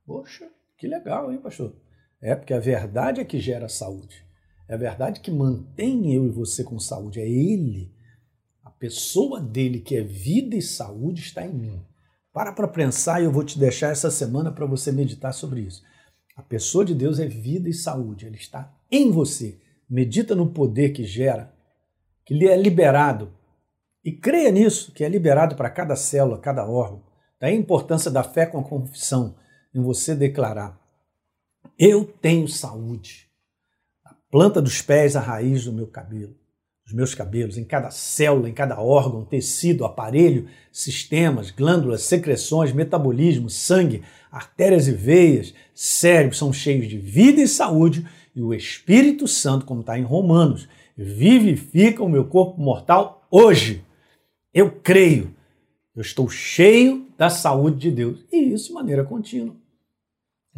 Poxa, 0.07 0.49
que 0.77 0.87
legal, 0.87 1.33
hein, 1.33 1.39
pastor? 1.39 1.75
É 2.23 2.37
porque 2.37 2.55
a 2.55 2.61
verdade 2.61 3.21
é 3.21 3.25
que 3.25 3.41
gera 3.41 3.69
saúde. 3.69 4.25
É 4.69 4.75
a 4.75 4.77
verdade 4.77 5.19
que 5.19 5.33
mantém 5.33 6.15
eu 6.15 6.27
e 6.27 6.31
você 6.31 6.63
com 6.63 6.79
saúde. 6.79 7.19
É 7.19 7.29
Ele, 7.29 7.93
a 8.63 8.71
pessoa 8.71 9.41
dele 9.41 9.81
que 9.81 9.97
é 9.97 10.03
vida 10.03 10.55
e 10.55 10.63
saúde 10.63 11.21
está 11.21 11.45
em 11.45 11.53
mim. 11.53 11.85
Para 12.33 12.53
para 12.53 12.69
pensar 12.69 13.21
e 13.21 13.25
eu 13.25 13.33
vou 13.33 13.45
te 13.45 13.59
deixar 13.59 13.91
essa 13.91 14.11
semana 14.11 14.53
para 14.53 14.67
você 14.67 14.93
meditar 14.93 15.33
sobre 15.33 15.61
isso. 15.61 15.83
A 16.37 16.43
pessoa 16.43 16.85
de 16.85 16.95
Deus 16.95 17.19
é 17.19 17.27
vida 17.27 17.69
e 17.69 17.75
saúde. 17.75 18.27
Ele 18.27 18.37
está 18.37 18.73
em 18.91 19.11
você. 19.11 19.61
Medita 19.89 20.35
no 20.35 20.51
poder 20.51 20.91
que 20.91 21.05
gera 21.05 21.57
que 22.29 22.35
lhe 22.35 22.47
é 22.47 22.55
liberado. 22.55 23.33
E 24.05 24.13
creia 24.13 24.51
nisso, 24.51 24.93
que 24.93 25.03
é 25.03 25.09
liberado 25.09 25.57
para 25.57 25.71
cada 25.71 25.97
célula, 25.97 26.39
cada 26.39 26.69
órgão. 26.69 27.03
Daí 27.41 27.55
a 27.55 27.59
importância 27.59 28.11
da 28.11 28.23
fé 28.23 28.45
com 28.45 28.59
a 28.59 28.63
confissão, 28.63 29.35
em 29.75 29.81
você 29.81 30.15
declarar: 30.15 30.79
Eu 31.79 32.05
tenho 32.05 32.47
saúde. 32.47 33.31
A 34.05 34.15
planta 34.31 34.61
dos 34.61 34.83
pés, 34.83 35.17
a 35.17 35.21
raiz 35.21 35.65
do 35.65 35.73
meu 35.73 35.87
cabelo, 35.87 36.37
dos 36.89 36.95
meus 36.95 37.15
cabelos, 37.15 37.59
em 37.59 37.65
cada 37.65 37.91
célula, 37.91 38.49
em 38.49 38.55
cada 38.55 38.81
órgão, 38.81 39.23
tecido, 39.23 39.85
aparelho, 39.85 40.49
sistemas, 40.73 41.51
glândulas, 41.51 42.01
secreções, 42.01 42.73
metabolismo, 42.73 43.51
sangue, 43.51 44.03
artérias 44.33 44.89
e 44.89 44.93
veias, 44.93 45.53
cérebro 45.75 46.35
são 46.35 46.51
cheios 46.51 46.89
de 46.89 46.97
vida 46.97 47.43
e 47.43 47.47
saúde, 47.47 48.09
e 48.35 48.41
o 48.41 48.55
Espírito 48.55 49.29
Santo, 49.29 49.67
como 49.67 49.83
está 49.83 49.99
em 49.99 50.03
Romanos, 50.03 50.67
vivifica 50.97 52.03
o 52.03 52.09
meu 52.09 52.25
corpo 52.25 52.59
mortal 52.59 53.27
hoje. 53.31 53.85
Eu 54.55 54.71
creio. 54.71 55.35
Eu 55.95 56.01
estou 56.01 56.27
cheio 56.31 57.07
da 57.19 57.29
saúde 57.29 57.77
de 57.77 57.91
Deus. 57.91 58.25
E 58.33 58.55
isso 58.55 58.69
de 58.69 58.73
maneira 58.73 59.05
contínua. 59.05 59.55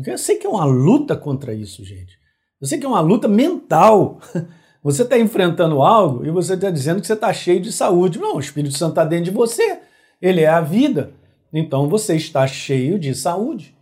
Eu 0.07 0.17
sei 0.17 0.37
que 0.37 0.47
é 0.47 0.51
uma 0.51 0.65
luta 0.65 1.17
contra 1.17 1.53
isso, 1.53 1.85
gente. 1.85 2.17
Eu 2.61 2.69
sei 2.69 2.79
que 2.79 2.87
é 2.87 2.89
uma 2.89 3.01
luta 3.01 3.27
mental. 3.27 4.21
Você 4.83 5.03
está 5.03 5.19
enfrentando 5.19 5.83
algo 5.83 6.25
e 6.25 6.31
você 6.31 6.55
está 6.55 6.71
dizendo 6.71 7.01
que 7.01 7.07
você 7.07 7.13
está 7.13 7.33
cheio 7.33 7.61
de 7.61 7.71
saúde. 7.71 8.19
Não, 8.19 8.37
o 8.37 8.41
Espírito 8.41 8.77
Santo 8.77 8.91
está 8.91 9.05
dentro 9.05 9.27
de 9.27 9.31
você. 9.31 9.81
Ele 10.21 10.41
é 10.41 10.49
a 10.49 10.61
vida. 10.61 11.13
Então 11.53 11.89
você 11.89 12.17
está 12.17 12.47
cheio 12.47 12.99
de 12.99 13.15
saúde, 13.15 13.77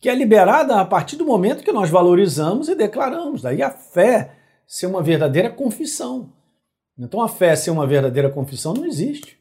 que 0.00 0.08
é 0.08 0.14
liberada 0.14 0.80
a 0.80 0.84
partir 0.84 1.16
do 1.16 1.24
momento 1.24 1.62
que 1.62 1.72
nós 1.72 1.88
valorizamos 1.88 2.68
e 2.68 2.74
declaramos. 2.74 3.40
Daí 3.40 3.62
a 3.62 3.70
fé 3.70 4.32
ser 4.66 4.86
uma 4.86 5.02
verdadeira 5.02 5.48
confissão. 5.48 6.32
Então 6.98 7.22
a 7.22 7.28
fé 7.28 7.56
ser 7.56 7.70
uma 7.70 7.86
verdadeira 7.86 8.28
confissão 8.28 8.74
não 8.74 8.84
existe. 8.84 9.38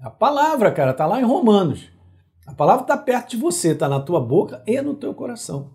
A 0.00 0.10
palavra, 0.10 0.72
cara, 0.72 0.90
está 0.90 1.06
lá 1.06 1.20
em 1.20 1.24
Romanos. 1.24 1.88
A 2.46 2.54
palavra 2.54 2.82
está 2.82 2.96
perto 2.96 3.30
de 3.30 3.36
você, 3.36 3.72
está 3.72 3.88
na 3.88 4.00
tua 4.00 4.20
boca 4.20 4.62
e 4.66 4.80
no 4.80 4.94
teu 4.94 5.12
coração. 5.14 5.70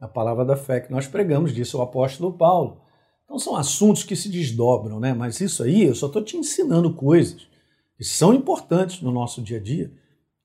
A 0.00 0.06
palavra 0.06 0.44
da 0.44 0.56
fé 0.56 0.80
que 0.80 0.92
nós 0.92 1.06
pregamos, 1.06 1.52
disse 1.52 1.76
o 1.76 1.82
apóstolo 1.82 2.32
Paulo. 2.32 2.80
Então 3.28 3.38
são 3.38 3.54
assuntos 3.54 4.02
que 4.02 4.16
se 4.16 4.30
desdobram, 4.30 4.98
né? 4.98 5.12
Mas 5.12 5.38
isso 5.38 5.62
aí 5.62 5.84
eu 5.84 5.94
só 5.94 6.06
estou 6.06 6.24
te 6.24 6.38
ensinando 6.38 6.94
coisas 6.94 7.46
que 7.94 8.02
são 8.02 8.32
importantes 8.32 9.02
no 9.02 9.12
nosso 9.12 9.42
dia 9.42 9.58
a 9.58 9.60
dia 9.60 9.92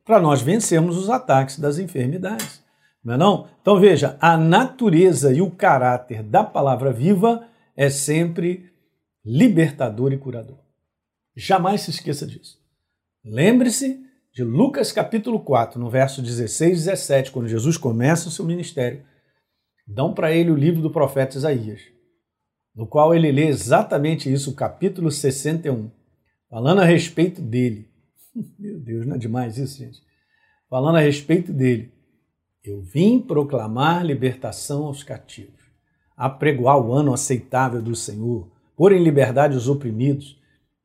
para 0.04 0.20
nós 0.20 0.42
vencermos 0.42 0.98
os 0.98 1.10
ataques 1.10 1.58
das 1.58 1.80
enfermidades. 1.80 2.62
Não 3.02 3.13
é 3.13 3.18
não? 3.18 3.48
Então 3.62 3.80
veja, 3.80 4.18
a 4.20 4.36
natureza 4.36 5.34
e 5.34 5.42
o 5.42 5.50
caráter 5.50 6.22
da 6.22 6.44
palavra 6.44 6.92
viva 6.92 7.48
é 7.74 7.90
sempre 7.90 8.70
libertador 9.24 10.12
e 10.12 10.18
curador. 10.18 10.60
Jamais 11.34 11.82
se 11.82 11.90
esqueça 11.90 12.28
disso. 12.28 12.60
Lembre-se 13.24 13.98
de 14.34 14.44
Lucas 14.44 14.92
capítulo 14.92 15.40
4, 15.40 15.80
no 15.80 15.90
verso 15.90 16.22
16 16.22 16.72
e 16.72 16.86
17, 16.86 17.32
quando 17.32 17.48
Jesus 17.48 17.78
começa 17.78 18.28
o 18.28 18.32
seu 18.32 18.44
ministério. 18.44 19.06
Dão 19.88 20.13
para 20.13 20.34
ele 20.34 20.52
o 20.52 20.56
livro 20.56 20.82
do 20.82 20.92
profeta 20.92 21.38
Isaías, 21.38 21.93
no 22.75 22.88
qual 22.88 23.13
ele 23.13 23.32
lê 23.32 23.48
exatamente 23.48 24.32
isso, 24.32 24.56
capítulo 24.56 25.12
61, 25.12 25.89
falando 26.50 26.82
a 26.82 26.86
respeito 26.86 27.42
dele. 27.42 27.88
Meu 28.58 28.80
Deus, 28.80 29.06
não 29.06 29.15
é 29.15 29.20
demais 29.20 29.58
isso, 29.58 29.77
gente? 29.77 30.01
Falando 30.70 30.98
a 30.98 31.01
respeito 31.01 31.53
dele. 31.53 31.92
Eu 32.63 32.82
vim 32.82 33.20
proclamar 33.20 34.06
libertação 34.06 34.86
aos 34.86 35.03
cativos, 35.03 35.62
apregoar 36.15 36.80
o 36.80 36.94
ano 36.94 37.13
aceitável 37.13 37.82
do 37.82 37.96
Senhor, 37.96 38.50
pôr 38.75 38.94
em 38.94 39.03
liberdade 39.03 39.56
os 39.56 39.68
oprimidos 39.68 40.39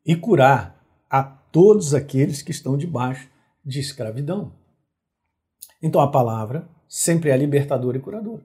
e 0.05 0.17
curar 0.17 0.85
a 1.09 1.23
todos 1.23 1.95
aqueles 1.95 2.43
que 2.43 2.51
estão 2.51 2.77
debaixo 2.77 3.29
de 3.65 3.79
escravidão. 3.79 4.53
Então 5.81 6.01
a 6.01 6.11
palavra 6.11 6.69
sempre 6.89 7.31
é 7.31 7.37
libertadora 7.37 7.97
e 7.97 8.01
curadora. 8.01 8.43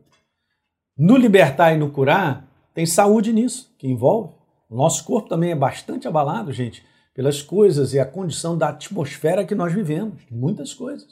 No 0.95 1.17
libertar 1.17 1.73
e 1.73 1.77
no 1.77 1.89
curar, 1.89 2.47
tem 2.73 2.85
saúde 2.85 3.31
nisso, 3.31 3.73
que 3.77 3.87
envolve. 3.87 4.33
O 4.69 4.75
nosso 4.75 5.03
corpo 5.03 5.29
também 5.29 5.51
é 5.51 5.55
bastante 5.55 6.07
abalado, 6.07 6.51
gente, 6.51 6.83
pelas 7.13 7.41
coisas 7.41 7.93
e 7.93 7.99
a 7.99 8.05
condição 8.05 8.57
da 8.57 8.69
atmosfera 8.69 9.45
que 9.45 9.53
nós 9.53 9.71
vivemos, 9.71 10.21
muitas 10.31 10.73
coisas. 10.73 11.07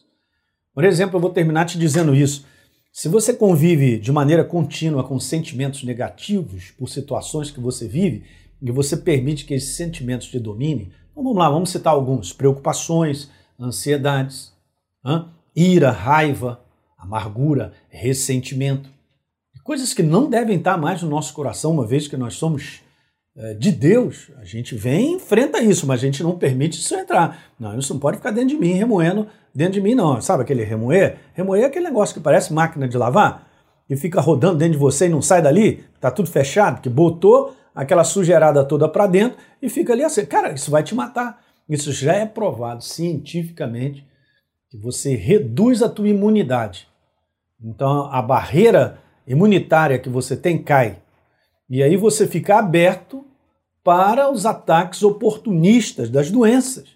Por 0.73 0.83
exemplo, 0.83 1.17
eu 1.17 1.21
vou 1.21 1.29
terminar 1.29 1.65
te 1.65 1.77
dizendo 1.77 2.15
isso. 2.15 2.45
Se 2.91 3.07
você 3.07 3.33
convive 3.33 3.99
de 3.99 4.11
maneira 4.11 4.43
contínua 4.43 5.03
com 5.03 5.19
sentimentos 5.19 5.83
negativos 5.83 6.71
por 6.71 6.89
situações 6.89 7.51
que 7.51 7.59
você 7.59 7.87
vive 7.87 8.23
e 8.61 8.71
você 8.71 8.97
permite 8.97 9.45
que 9.45 9.53
esses 9.53 9.75
sentimentos 9.75 10.27
te 10.27 10.39
dominem, 10.39 10.91
então 11.11 11.23
vamos 11.23 11.37
lá, 11.37 11.49
vamos 11.49 11.69
citar 11.69 11.93
alguns: 11.93 12.33
preocupações, 12.33 13.29
ansiedades, 13.59 14.51
ira, 15.55 15.91
raiva, 15.91 16.63
amargura, 16.97 17.73
ressentimento. 17.89 18.89
Coisas 19.71 19.93
que 19.93 20.03
não 20.03 20.29
devem 20.29 20.57
estar 20.57 20.77
mais 20.77 21.01
no 21.01 21.09
nosso 21.09 21.33
coração, 21.33 21.71
uma 21.71 21.87
vez 21.87 22.05
que 22.05 22.17
nós 22.17 22.33
somos 22.33 22.81
é, 23.37 23.53
de 23.53 23.71
Deus, 23.71 24.29
a 24.35 24.43
gente 24.43 24.75
vem 24.75 25.13
e 25.13 25.15
enfrenta 25.15 25.61
isso, 25.61 25.87
mas 25.87 26.01
a 26.01 26.05
gente 26.05 26.21
não 26.21 26.37
permite 26.37 26.77
isso 26.77 26.93
entrar. 26.93 27.41
Não, 27.57 27.79
isso 27.79 27.93
não 27.93 27.99
pode 28.01 28.17
ficar 28.17 28.31
dentro 28.31 28.49
de 28.49 28.57
mim, 28.57 28.73
remoendo 28.73 29.27
dentro 29.55 29.75
de 29.75 29.81
mim, 29.81 29.95
não. 29.95 30.19
Sabe 30.19 30.43
aquele 30.43 30.65
remoer? 30.65 31.19
Remoer 31.33 31.63
é 31.63 31.65
aquele 31.67 31.85
negócio 31.85 32.13
que 32.13 32.19
parece 32.19 32.51
máquina 32.51 32.85
de 32.85 32.97
lavar, 32.97 33.47
que 33.87 33.95
fica 33.95 34.19
rodando 34.19 34.57
dentro 34.57 34.73
de 34.73 34.77
você 34.77 35.05
e 35.05 35.09
não 35.09 35.21
sai 35.21 35.41
dali, 35.41 35.85
tá 36.01 36.11
tudo 36.11 36.29
fechado, 36.29 36.81
que 36.81 36.89
botou 36.89 37.55
aquela 37.73 38.03
sujeirada 38.03 38.65
toda 38.65 38.89
para 38.89 39.07
dentro 39.07 39.37
e 39.61 39.69
fica 39.69 39.93
ali 39.93 40.03
assim. 40.03 40.25
Cara, 40.25 40.51
isso 40.51 40.69
vai 40.69 40.83
te 40.83 40.93
matar. 40.93 41.41
Isso 41.69 41.93
já 41.93 42.11
é 42.11 42.25
provado 42.25 42.83
cientificamente 42.83 44.05
que 44.69 44.77
você 44.77 45.15
reduz 45.15 45.81
a 45.81 45.87
tua 45.87 46.09
imunidade. 46.09 46.89
Então 47.63 48.11
a 48.11 48.21
barreira 48.21 48.99
imunitária 49.31 50.00
que 50.00 50.09
você 50.09 50.35
tem 50.35 50.61
cai. 50.61 51.01
E 51.69 51.81
aí 51.81 51.95
você 51.95 52.27
fica 52.27 52.57
aberto 52.57 53.25
para 53.83 54.29
os 54.29 54.45
ataques 54.45 55.01
oportunistas 55.03 56.09
das 56.09 56.29
doenças. 56.29 56.89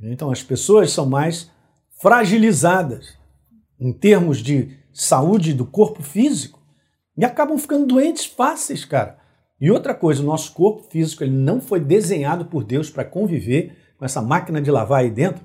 Então 0.00 0.30
as 0.30 0.42
pessoas 0.42 0.90
são 0.90 1.06
mais 1.06 1.50
fragilizadas 2.00 3.16
em 3.80 3.92
termos 3.92 4.38
de 4.38 4.76
saúde 4.92 5.52
do 5.52 5.64
corpo 5.64 6.02
físico 6.02 6.60
e 7.16 7.24
acabam 7.24 7.58
ficando 7.58 7.86
doentes 7.86 8.26
fáceis, 8.26 8.84
cara. 8.84 9.18
E 9.58 9.70
outra 9.70 9.94
coisa, 9.94 10.22
o 10.22 10.26
nosso 10.26 10.52
corpo 10.52 10.82
físico 10.82 11.24
ele 11.24 11.34
não 11.34 11.60
foi 11.60 11.80
desenhado 11.80 12.44
por 12.44 12.62
Deus 12.62 12.90
para 12.90 13.04
conviver 13.04 13.74
com 13.98 14.04
essa 14.04 14.20
máquina 14.20 14.60
de 14.60 14.70
lavar 14.70 15.00
aí 15.00 15.10
dentro, 15.10 15.42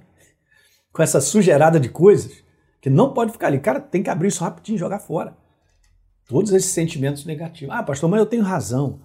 com 0.91 1.01
essa 1.01 1.21
sujeirada 1.21 1.79
de 1.79 1.87
coisas, 1.87 2.43
que 2.81 2.89
não 2.89 3.13
pode 3.13 3.31
ficar 3.31 3.47
ali. 3.47 3.59
Cara, 3.59 3.79
tem 3.79 4.03
que 4.03 4.09
abrir 4.09 4.27
isso 4.27 4.43
rapidinho 4.43 4.75
e 4.75 4.79
jogar 4.79 4.99
fora. 4.99 5.37
Todos 6.31 6.53
esses 6.53 6.71
sentimentos 6.71 7.25
negativos. 7.25 7.75
Ah, 7.75 7.83
pastor, 7.83 8.09
mas 8.09 8.21
eu 8.21 8.25
tenho 8.25 8.41
razão. 8.41 9.01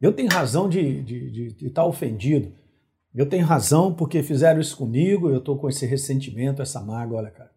Eu 0.00 0.12
tenho 0.12 0.30
razão 0.30 0.68
de, 0.68 1.02
de, 1.02 1.28
de, 1.28 1.52
de 1.52 1.66
estar 1.66 1.84
ofendido. 1.84 2.52
Eu 3.12 3.28
tenho 3.28 3.44
razão 3.44 3.92
porque 3.92 4.22
fizeram 4.22 4.60
isso 4.60 4.76
comigo, 4.76 5.28
eu 5.28 5.38
estou 5.38 5.58
com 5.58 5.68
esse 5.68 5.84
ressentimento, 5.84 6.62
essa 6.62 6.80
mágoa. 6.80 7.18
Olha, 7.18 7.30
cara, 7.32 7.50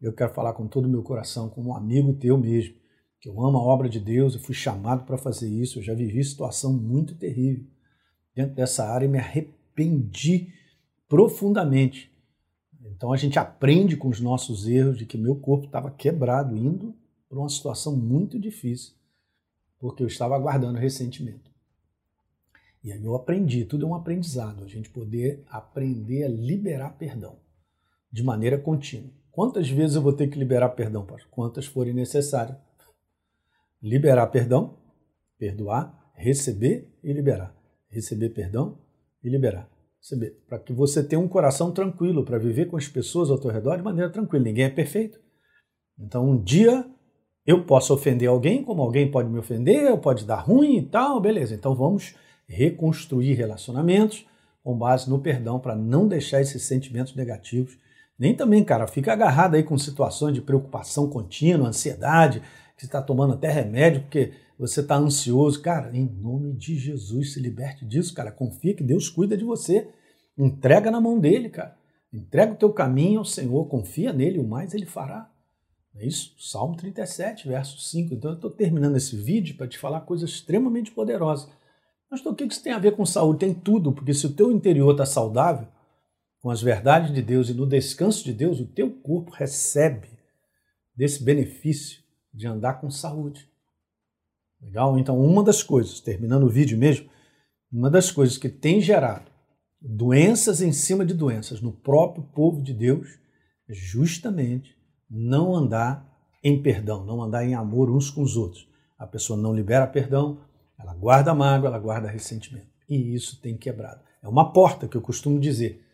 eu 0.00 0.12
quero 0.12 0.32
falar 0.32 0.52
com 0.52 0.68
todo 0.68 0.84
o 0.84 0.88
meu 0.88 1.02
coração, 1.02 1.48
como 1.48 1.70
um 1.70 1.74
amigo 1.74 2.14
teu 2.14 2.38
mesmo, 2.38 2.76
que 3.20 3.28
eu 3.28 3.44
amo 3.44 3.58
a 3.58 3.62
obra 3.62 3.88
de 3.88 3.98
Deus, 3.98 4.34
eu 4.34 4.40
fui 4.40 4.54
chamado 4.54 5.04
para 5.04 5.18
fazer 5.18 5.48
isso, 5.48 5.80
eu 5.80 5.82
já 5.82 5.92
vivi 5.92 6.22
situação 6.22 6.72
muito 6.72 7.16
terrível 7.16 7.66
dentro 8.32 8.54
dessa 8.54 8.88
área 8.88 9.06
e 9.06 9.08
me 9.08 9.18
arrependi 9.18 10.52
profundamente. 11.08 12.12
Então 12.94 13.12
a 13.12 13.16
gente 13.16 13.40
aprende 13.40 13.96
com 13.96 14.06
os 14.06 14.20
nossos 14.20 14.68
erros 14.68 14.96
de 14.96 15.04
que 15.04 15.18
meu 15.18 15.34
corpo 15.34 15.66
estava 15.66 15.90
quebrado, 15.90 16.56
indo 16.56 16.94
para 17.28 17.38
uma 17.38 17.48
situação 17.48 17.96
muito 17.96 18.38
difícil, 18.38 18.94
porque 19.78 20.02
eu 20.02 20.06
estava 20.06 20.34
aguardando 20.34 20.78
ressentimento. 20.78 21.50
E 22.82 22.92
aí 22.92 23.04
eu 23.04 23.16
aprendi, 23.16 23.64
tudo 23.64 23.84
é 23.84 23.88
um 23.88 23.94
aprendizado, 23.94 24.62
a 24.62 24.68
gente 24.68 24.88
poder 24.90 25.44
aprender 25.48 26.24
a 26.24 26.28
liberar 26.28 26.90
perdão 26.90 27.38
de 28.12 28.22
maneira 28.22 28.58
contínua. 28.58 29.10
Quantas 29.32 29.68
vezes 29.68 29.96
eu 29.96 30.02
vou 30.02 30.12
ter 30.12 30.28
que 30.28 30.38
liberar 30.38 30.70
perdão, 30.70 31.04
pastor? 31.04 31.28
Quantas 31.30 31.66
forem 31.66 31.92
necessárias. 31.92 32.56
Liberar 33.82 34.28
perdão, 34.28 34.78
perdoar, 35.38 36.10
receber 36.14 36.90
e 37.02 37.12
liberar. 37.12 37.54
Receber 37.90 38.30
perdão 38.30 38.78
e 39.22 39.28
liberar. 39.28 39.68
Para 40.48 40.58
que 40.58 40.72
você 40.72 41.02
tenha 41.02 41.20
um 41.20 41.28
coração 41.28 41.72
tranquilo, 41.72 42.24
para 42.24 42.38
viver 42.38 42.66
com 42.66 42.76
as 42.76 42.88
pessoas 42.88 43.30
ao 43.30 43.38
teu 43.38 43.50
redor 43.50 43.76
de 43.76 43.82
maneira 43.82 44.10
tranquila. 44.10 44.44
Ninguém 44.44 44.64
é 44.64 44.70
perfeito. 44.70 45.20
Então, 45.98 46.30
um 46.30 46.42
dia 46.42 46.88
eu 47.46 47.64
posso 47.64 47.94
ofender 47.94 48.28
alguém, 48.28 48.62
como 48.62 48.82
alguém 48.82 49.10
pode 49.10 49.28
me 49.28 49.38
ofender, 49.38 49.96
pode 49.98 50.24
dar 50.24 50.40
ruim 50.40 50.78
e 50.78 50.82
tal, 50.82 51.20
beleza. 51.20 51.54
Então, 51.54 51.74
vamos 51.74 52.14
reconstruir 52.48 53.34
relacionamentos 53.34 54.26
com 54.62 54.76
base 54.76 55.08
no 55.08 55.20
perdão, 55.20 55.60
para 55.60 55.76
não 55.76 56.08
deixar 56.08 56.40
esses 56.40 56.62
sentimentos 56.64 57.14
negativos 57.14 57.78
nem 58.18 58.34
também, 58.34 58.64
cara, 58.64 58.86
fica 58.86 59.12
agarrado 59.12 59.56
aí 59.56 59.62
com 59.62 59.76
situações 59.76 60.34
de 60.34 60.40
preocupação 60.40 61.08
contínua, 61.08 61.68
ansiedade, 61.68 62.40
que 62.74 62.80
você 62.80 62.86
está 62.86 63.02
tomando 63.02 63.34
até 63.34 63.50
remédio 63.50 64.02
porque 64.02 64.32
você 64.58 64.80
está 64.80 64.96
ansioso. 64.96 65.60
Cara, 65.60 65.94
em 65.94 66.04
nome 66.04 66.54
de 66.54 66.78
Jesus, 66.78 67.34
se 67.34 67.40
liberte 67.40 67.84
disso, 67.84 68.14
cara. 68.14 68.32
Confia 68.32 68.74
que 68.74 68.82
Deus 68.82 69.08
cuida 69.08 69.36
de 69.36 69.44
você. 69.44 69.88
Entrega 70.36 70.90
na 70.90 71.00
mão 71.00 71.18
dele, 71.18 71.50
cara. 71.50 71.76
Entrega 72.12 72.52
o 72.52 72.56
teu 72.56 72.72
caminho 72.72 73.18
ao 73.18 73.24
Senhor, 73.24 73.66
confia 73.66 74.12
nele, 74.12 74.38
o 74.38 74.48
mais 74.48 74.72
ele 74.72 74.86
fará. 74.86 75.30
É 75.98 76.06
isso? 76.06 76.34
Salmo 76.38 76.76
37, 76.76 77.48
verso 77.48 77.78
5. 77.78 78.14
Então 78.14 78.30
eu 78.32 78.34
estou 78.36 78.50
terminando 78.50 78.96
esse 78.96 79.16
vídeo 79.16 79.56
para 79.56 79.66
te 79.66 79.78
falar 79.78 80.02
coisas 80.02 80.30
extremamente 80.30 80.90
poderosas. 80.90 81.50
Mas 82.10 82.20
então, 82.20 82.32
o 82.32 82.36
que 82.36 82.44
isso 82.44 82.62
tem 82.62 82.72
a 82.72 82.78
ver 82.78 82.94
com 82.94 83.04
saúde? 83.04 83.40
Tem 83.40 83.54
tudo, 83.54 83.92
porque 83.92 84.14
se 84.14 84.26
o 84.26 84.32
teu 84.32 84.52
interior 84.52 84.92
está 84.92 85.04
saudável, 85.06 85.66
com 86.40 86.50
as 86.50 86.62
verdades 86.62 87.12
de 87.12 87.22
Deus 87.22 87.48
e 87.48 87.54
no 87.54 87.66
descanso 87.66 88.24
de 88.24 88.32
Deus, 88.32 88.60
o 88.60 88.66
teu 88.66 88.90
corpo 88.90 89.32
recebe 89.32 90.08
desse 90.94 91.22
benefício 91.22 92.00
de 92.32 92.46
andar 92.46 92.74
com 92.74 92.90
saúde. 92.90 93.48
Legal? 94.60 94.98
Então, 94.98 95.18
uma 95.18 95.42
das 95.42 95.62
coisas, 95.62 96.00
terminando 96.00 96.44
o 96.44 96.50
vídeo 96.50 96.78
mesmo, 96.78 97.08
uma 97.72 97.90
das 97.90 98.10
coisas 98.10 98.38
que 98.38 98.48
tem 98.48 98.80
gerado 98.80 99.30
doenças 99.80 100.60
em 100.60 100.72
cima 100.72 101.04
de 101.04 101.14
doenças 101.14 101.60
no 101.60 101.72
próprio 101.72 102.24
povo 102.24 102.62
de 102.62 102.72
Deus 102.72 103.18
é 103.68 103.74
justamente 103.74 104.75
não 105.08 105.54
andar 105.54 106.06
em 106.42 106.62
perdão, 106.62 107.04
não 107.04 107.22
andar 107.22 107.44
em 107.44 107.54
amor 107.54 107.90
uns 107.90 108.10
com 108.10 108.22
os 108.22 108.36
outros. 108.36 108.68
A 108.98 109.06
pessoa 109.06 109.38
não 109.38 109.54
libera 109.54 109.86
perdão, 109.86 110.38
ela 110.78 110.94
guarda 110.94 111.34
mágoa, 111.34 111.68
ela 111.68 111.78
guarda 111.78 112.08
ressentimento. 112.08 112.68
E 112.88 113.14
isso 113.14 113.40
tem 113.40 113.56
quebrado. 113.56 114.00
É 114.22 114.28
uma 114.28 114.52
porta 114.52 114.86
que 114.86 114.96
eu 114.96 115.00
costumo 115.00 115.40
dizer. 115.40 115.84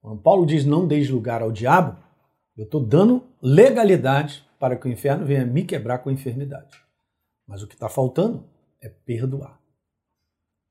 Quando 0.00 0.20
Paulo 0.20 0.44
diz 0.44 0.64
não 0.64 0.86
deis 0.86 1.08
lugar 1.08 1.42
ao 1.42 1.50
diabo, 1.50 1.96
eu 2.56 2.64
estou 2.64 2.84
dando 2.84 3.22
legalidade 3.42 4.44
para 4.58 4.76
que 4.76 4.86
o 4.86 4.90
inferno 4.90 5.24
venha 5.26 5.44
me 5.44 5.64
quebrar 5.64 5.98
com 5.98 6.10
a 6.10 6.12
enfermidade. 6.12 6.76
Mas 7.46 7.62
o 7.62 7.66
que 7.66 7.74
está 7.74 7.88
faltando 7.88 8.44
é 8.80 8.88
perdoar. 8.88 9.58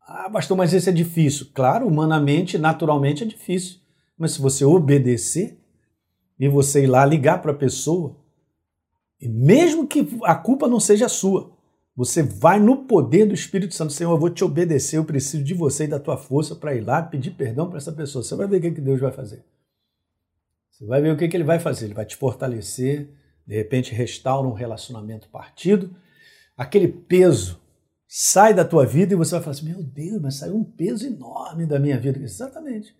Ah, 0.05 0.29
pastor, 0.29 0.57
mas 0.57 0.73
isso 0.73 0.89
é 0.89 0.93
difícil. 0.93 1.47
Claro, 1.53 1.87
humanamente, 1.87 2.57
naturalmente 2.57 3.23
é 3.23 3.27
difícil. 3.27 3.79
Mas 4.17 4.31
se 4.31 4.41
você 4.41 4.65
obedecer 4.65 5.62
e 6.43 6.49
você 6.49 6.83
ir 6.83 6.87
lá 6.87 7.05
ligar 7.05 7.41
para 7.41 7.53
a 7.53 7.55
pessoa, 7.55 8.17
e 9.17 9.29
mesmo 9.29 9.87
que 9.87 10.05
a 10.23 10.35
culpa 10.35 10.67
não 10.67 10.77
seja 10.77 11.07
sua, 11.07 11.55
você 11.95 12.21
vai 12.21 12.59
no 12.59 12.83
poder 12.83 13.25
do 13.25 13.33
Espírito 13.33 13.73
Santo, 13.73 13.93
Senhor, 13.93 14.11
eu 14.11 14.19
vou 14.19 14.29
te 14.29 14.43
obedecer, 14.43 14.97
eu 14.97 15.05
preciso 15.05 15.41
de 15.41 15.53
você 15.53 15.85
e 15.85 15.87
da 15.87 16.01
tua 16.01 16.17
força 16.17 16.53
para 16.53 16.75
ir 16.75 16.81
lá 16.81 17.01
pedir 17.01 17.31
perdão 17.31 17.69
para 17.69 17.77
essa 17.77 17.93
pessoa. 17.93 18.21
Você 18.21 18.35
vai 18.35 18.45
ver 18.45 18.57
o 18.57 18.73
que 18.73 18.81
Deus 18.81 18.99
vai 18.99 19.13
fazer. 19.13 19.45
Você 20.69 20.85
vai 20.85 21.01
ver 21.01 21.13
o 21.13 21.17
que 21.17 21.23
ele 21.23 21.45
vai 21.45 21.59
fazer. 21.59 21.85
Ele 21.85 21.93
vai 21.93 22.05
te 22.05 22.17
fortalecer, 22.17 23.09
de 23.47 23.55
repente 23.55 23.93
restaura 23.93 24.45
um 24.45 24.53
relacionamento 24.53 25.29
partido. 25.29 25.95
Aquele 26.57 26.89
peso 26.89 27.57
sai 28.05 28.53
da 28.53 28.65
tua 28.65 28.85
vida 28.85 29.13
e 29.13 29.17
você 29.17 29.31
vai 29.31 29.41
falar 29.41 29.55
assim: 29.55 29.69
meu 29.69 29.81
Deus, 29.81 30.21
mas 30.21 30.35
saiu 30.35 30.57
um 30.57 30.63
peso 30.65 31.07
enorme 31.07 31.65
da 31.65 31.79
minha 31.79 31.97
vida. 31.97 32.19
Exatamente. 32.19 32.93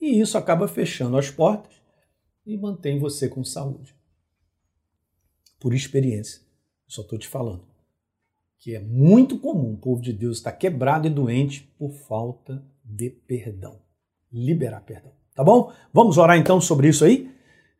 E 0.00 0.18
isso 0.18 0.38
acaba 0.38 0.66
fechando 0.66 1.18
as 1.18 1.30
portas 1.30 1.77
e 2.48 2.56
mantém 2.56 2.98
você 2.98 3.28
com 3.28 3.44
saúde. 3.44 3.94
Por 5.60 5.72
experiência. 5.72 6.40
Só 6.86 7.02
estou 7.02 7.18
te 7.18 7.28
falando 7.28 7.68
que 8.58 8.74
é 8.74 8.80
muito 8.80 9.38
comum 9.38 9.74
o 9.74 9.76
povo 9.76 10.02
de 10.02 10.12
Deus 10.12 10.38
estar 10.38 10.52
quebrado 10.52 11.06
e 11.06 11.10
doente 11.10 11.72
por 11.78 11.92
falta 11.92 12.62
de 12.84 13.08
perdão. 13.08 13.78
Liberar 14.32 14.80
perdão. 14.80 15.12
Tá 15.34 15.44
bom? 15.44 15.72
Vamos 15.94 16.18
orar 16.18 16.36
então 16.36 16.60
sobre 16.60 16.88
isso 16.88 17.04
aí? 17.04 17.30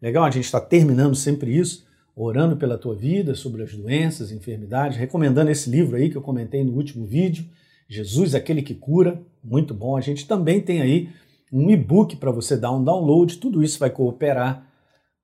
Legal, 0.01 0.25
a 0.25 0.31
gente 0.31 0.45
está 0.45 0.61
terminando 0.61 1.17
sempre 1.17 1.57
isso, 1.57 1.85
orando 2.15 2.57
pela 2.57 2.79
tua 2.79 2.95
vida, 2.95 3.35
sobre 3.35 3.65
as 3.65 3.75
doenças, 3.75 4.31
enfermidades, 4.31 4.97
recomendando 4.97 5.51
esse 5.51 5.69
livro 5.69 5.97
aí 5.97 6.09
que 6.09 6.17
eu 6.17 6.23
comentei 6.23 6.63
no 6.63 6.73
último 6.73 7.05
vídeo, 7.05 7.45
Jesus, 7.89 8.35
aquele 8.35 8.63
que 8.63 8.75
cura. 8.75 9.21
Muito 9.43 9.75
bom. 9.75 9.97
A 9.97 10.01
gente 10.01 10.29
também 10.29 10.61
tem 10.61 10.81
aí 10.81 11.09
um 11.53 11.71
e-book 11.71 12.17
para 12.17 12.31
você 12.31 12.57
dar 12.57 12.73
um 12.73 12.83
download, 12.83 13.39
tudo 13.39 13.63
isso 13.63 13.79
vai 13.79 13.91
cooperar 13.91 14.67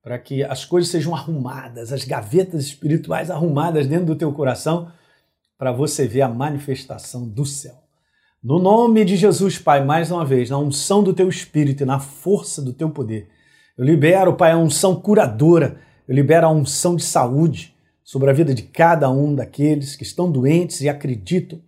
para 0.03 0.19
que 0.19 0.45
as 0.45 0.65
coisas 0.65 0.91
sejam 0.91 1.15
arrumadas, 1.15 1.93
as 1.93 2.05
gavetas 2.05 2.65
espirituais 2.65 3.31
arrumadas 3.31 3.87
dentro 3.87 4.07
do 4.07 4.17
teu 4.17 4.33
coração 4.33 4.93
para 5.57 5.73
você 5.73 6.07
ver 6.07 6.23
a 6.23 6.29
manifestação 6.29 7.27
do 7.27 7.47
céu. 7.47 7.85
No 8.43 8.59
nome 8.59 9.05
de 9.07 9.17
Jesus, 9.17 9.59
Pai, 9.59 9.83
mais 9.83 10.11
uma 10.11 10.23
vez, 10.23 10.51
na 10.51 10.59
unção 10.59 11.03
do 11.03 11.15
teu 11.15 11.29
espírito 11.29 11.83
e 11.83 11.87
na 11.87 11.99
força 11.99 12.61
do 12.61 12.75
teu 12.75 12.91
poder, 12.91 13.31
eu 13.79 13.85
libero, 13.85 14.35
Pai, 14.35 14.53
a 14.53 14.59
unção 14.59 14.95
curadora, 14.95 15.81
eu 16.07 16.15
libero 16.15 16.47
a 16.47 16.51
unção 16.51 16.95
de 16.95 17.03
saúde 17.03 17.75
sobre 18.05 18.29
a 18.29 18.35
vida 18.35 18.55
de 18.55 18.63
cada 18.63 19.11
um 19.11 19.35
daqueles 19.35 19.97
que 19.97 20.03
estão 20.03 20.31
doentes 20.31 20.83
e 20.83 20.89
acreditam, 20.91 21.59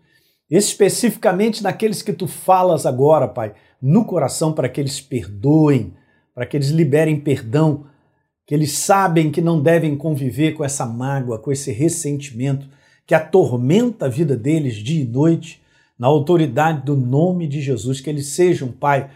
especificamente 0.50 1.62
naqueles 1.62 2.02
que 2.02 2.12
tu 2.12 2.26
falas 2.26 2.86
agora, 2.86 3.26
Pai, 3.26 3.54
no 3.80 4.04
coração 4.04 4.52
para 4.52 4.68
que 4.68 4.80
eles 4.80 5.00
perdoem, 5.00 5.94
para 6.34 6.46
que 6.46 6.56
eles 6.56 6.68
liberem 6.68 7.18
perdão, 7.18 7.86
que 8.46 8.54
eles 8.54 8.72
sabem 8.72 9.30
que 9.30 9.40
não 9.40 9.60
devem 9.60 9.96
conviver 9.96 10.52
com 10.52 10.64
essa 10.64 10.86
mágoa, 10.86 11.38
com 11.38 11.50
esse 11.50 11.72
ressentimento, 11.72 12.68
que 13.04 13.14
atormenta 13.14 14.06
a 14.06 14.08
vida 14.08 14.36
deles 14.36 14.74
dia 14.76 15.02
e 15.02 15.06
noite, 15.06 15.60
na 15.98 16.06
autoridade 16.06 16.84
do 16.84 16.96
nome 16.96 17.46
de 17.46 17.60
Jesus, 17.60 18.00
que 18.00 18.10
eles 18.10 18.28
sejam, 18.28 18.70
Pai, 18.70 19.10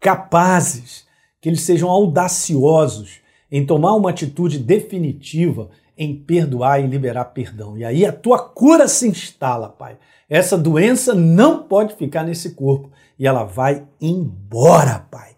capazes, 0.00 1.06
que 1.40 1.48
eles 1.48 1.60
sejam 1.60 1.88
audaciosos 1.88 3.20
em 3.50 3.64
tomar 3.64 3.94
uma 3.94 4.10
atitude 4.10 4.58
definitiva 4.58 5.70
em 5.96 6.14
perdoar 6.14 6.80
e 6.80 6.86
liberar 6.86 7.26
perdão. 7.26 7.76
E 7.76 7.84
aí 7.84 8.04
a 8.04 8.12
tua 8.12 8.38
cura 8.38 8.88
se 8.88 9.08
instala, 9.08 9.68
Pai. 9.68 9.96
Essa 10.28 10.56
doença 10.56 11.14
não 11.14 11.62
pode 11.62 11.94
ficar 11.94 12.24
nesse 12.24 12.54
corpo 12.54 12.90
e 13.18 13.26
ela 13.26 13.44
vai 13.44 13.86
embora, 14.00 15.06
Pai. 15.10 15.30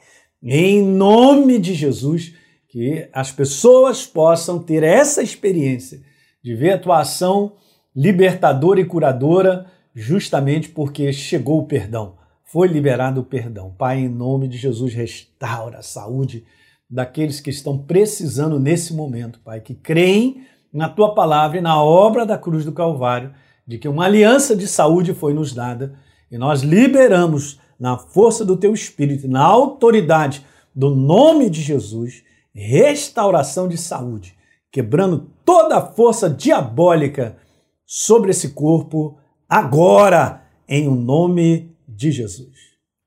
Em 0.42 0.83
nome 0.83 1.59
de 1.59 1.75
Jesus, 1.75 2.35
que 2.69 3.09
as 3.12 3.33
pessoas 3.33 4.07
possam 4.07 4.59
ter 4.59 4.83
essa 4.83 5.23
experiência 5.23 6.01
de 6.42 6.55
ver 6.55 6.73
a 6.73 6.79
tua 6.79 7.01
ação 7.01 7.55
libertadora 7.95 8.79
e 8.79 8.85
curadora, 8.85 9.66
justamente 9.95 10.69
porque 10.69 11.12
chegou 11.12 11.61
o 11.61 11.66
perdão, 11.66 12.16
foi 12.45 12.69
liberado 12.69 13.23
o 13.23 13.25
perdão. 13.25 13.75
Pai, 13.77 14.01
em 14.01 14.09
nome 14.09 14.47
de 14.47 14.59
Jesus, 14.59 14.92
restaura 14.92 15.79
a 15.79 15.83
saúde 15.83 16.45
daqueles 16.88 17.40
que 17.40 17.51
estão 17.51 17.79
precisando 17.79 18.59
nesse 18.59 18.94
momento, 18.94 19.40
Pai, 19.40 19.61
que 19.61 19.75
creem 19.75 20.46
na 20.72 20.88
tua 20.88 21.14
palavra 21.14 21.59
e 21.59 21.62
na 21.62 21.83
obra 21.83 22.25
da 22.25 22.38
cruz 22.38 22.64
do 22.64 22.72
Calvário, 22.72 23.33
de 23.66 23.79
que 23.79 23.88
uma 23.88 24.05
aliança 24.05 24.55
de 24.55 24.68
saúde 24.68 25.12
foi 25.12 25.35
nos 25.35 25.53
dada 25.53 25.99
e 26.31 26.38
nós 26.38 26.62
liberamos 26.62 27.61
na 27.79 27.99
força 27.99 28.44
do 28.44 28.57
teu 28.57 28.72
espírito, 28.72 29.29
na 29.29 29.42
autoridade 29.42 30.44
do 30.75 30.94
nome 30.94 31.51
de 31.51 31.61
Jesus, 31.61 32.22
restauração 32.55 33.68
de 33.68 33.77
saúde, 33.77 34.37
quebrando 34.70 35.31
toda 35.44 35.79
a 35.79 35.87
força 35.87 36.29
diabólica 36.31 37.37
sobre 37.85 38.31
esse 38.31 38.51
corpo 38.51 39.18
agora, 39.49 40.42
em 40.68 40.88
o 40.88 40.94
nome 40.94 41.77
de 41.87 42.11
Jesus. 42.11 42.57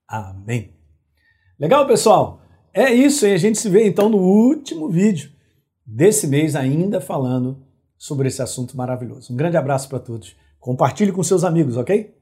Amém. 0.08 0.74
Legal, 1.60 1.86
pessoal? 1.86 2.42
É 2.74 2.94
isso, 2.94 3.26
e 3.26 3.34
a 3.34 3.38
gente 3.38 3.58
se 3.58 3.70
vê 3.70 3.88
então 3.88 4.10
no 4.10 4.18
último 4.18 4.90
vídeo 4.90 5.32
desse 5.86 6.28
mês, 6.28 6.56
ainda 6.56 7.02
falando 7.02 7.58
sobre 7.98 8.28
esse 8.28 8.42
assunto 8.42 8.78
maravilhoso. 8.78 9.34
Um 9.34 9.36
grande 9.36 9.58
abraço 9.58 9.90
para 9.90 10.00
todos. 10.00 10.36
Compartilhe 10.60 11.12
com 11.12 11.24
seus 11.24 11.44
amigos, 11.44 11.78
ok? 11.78 12.14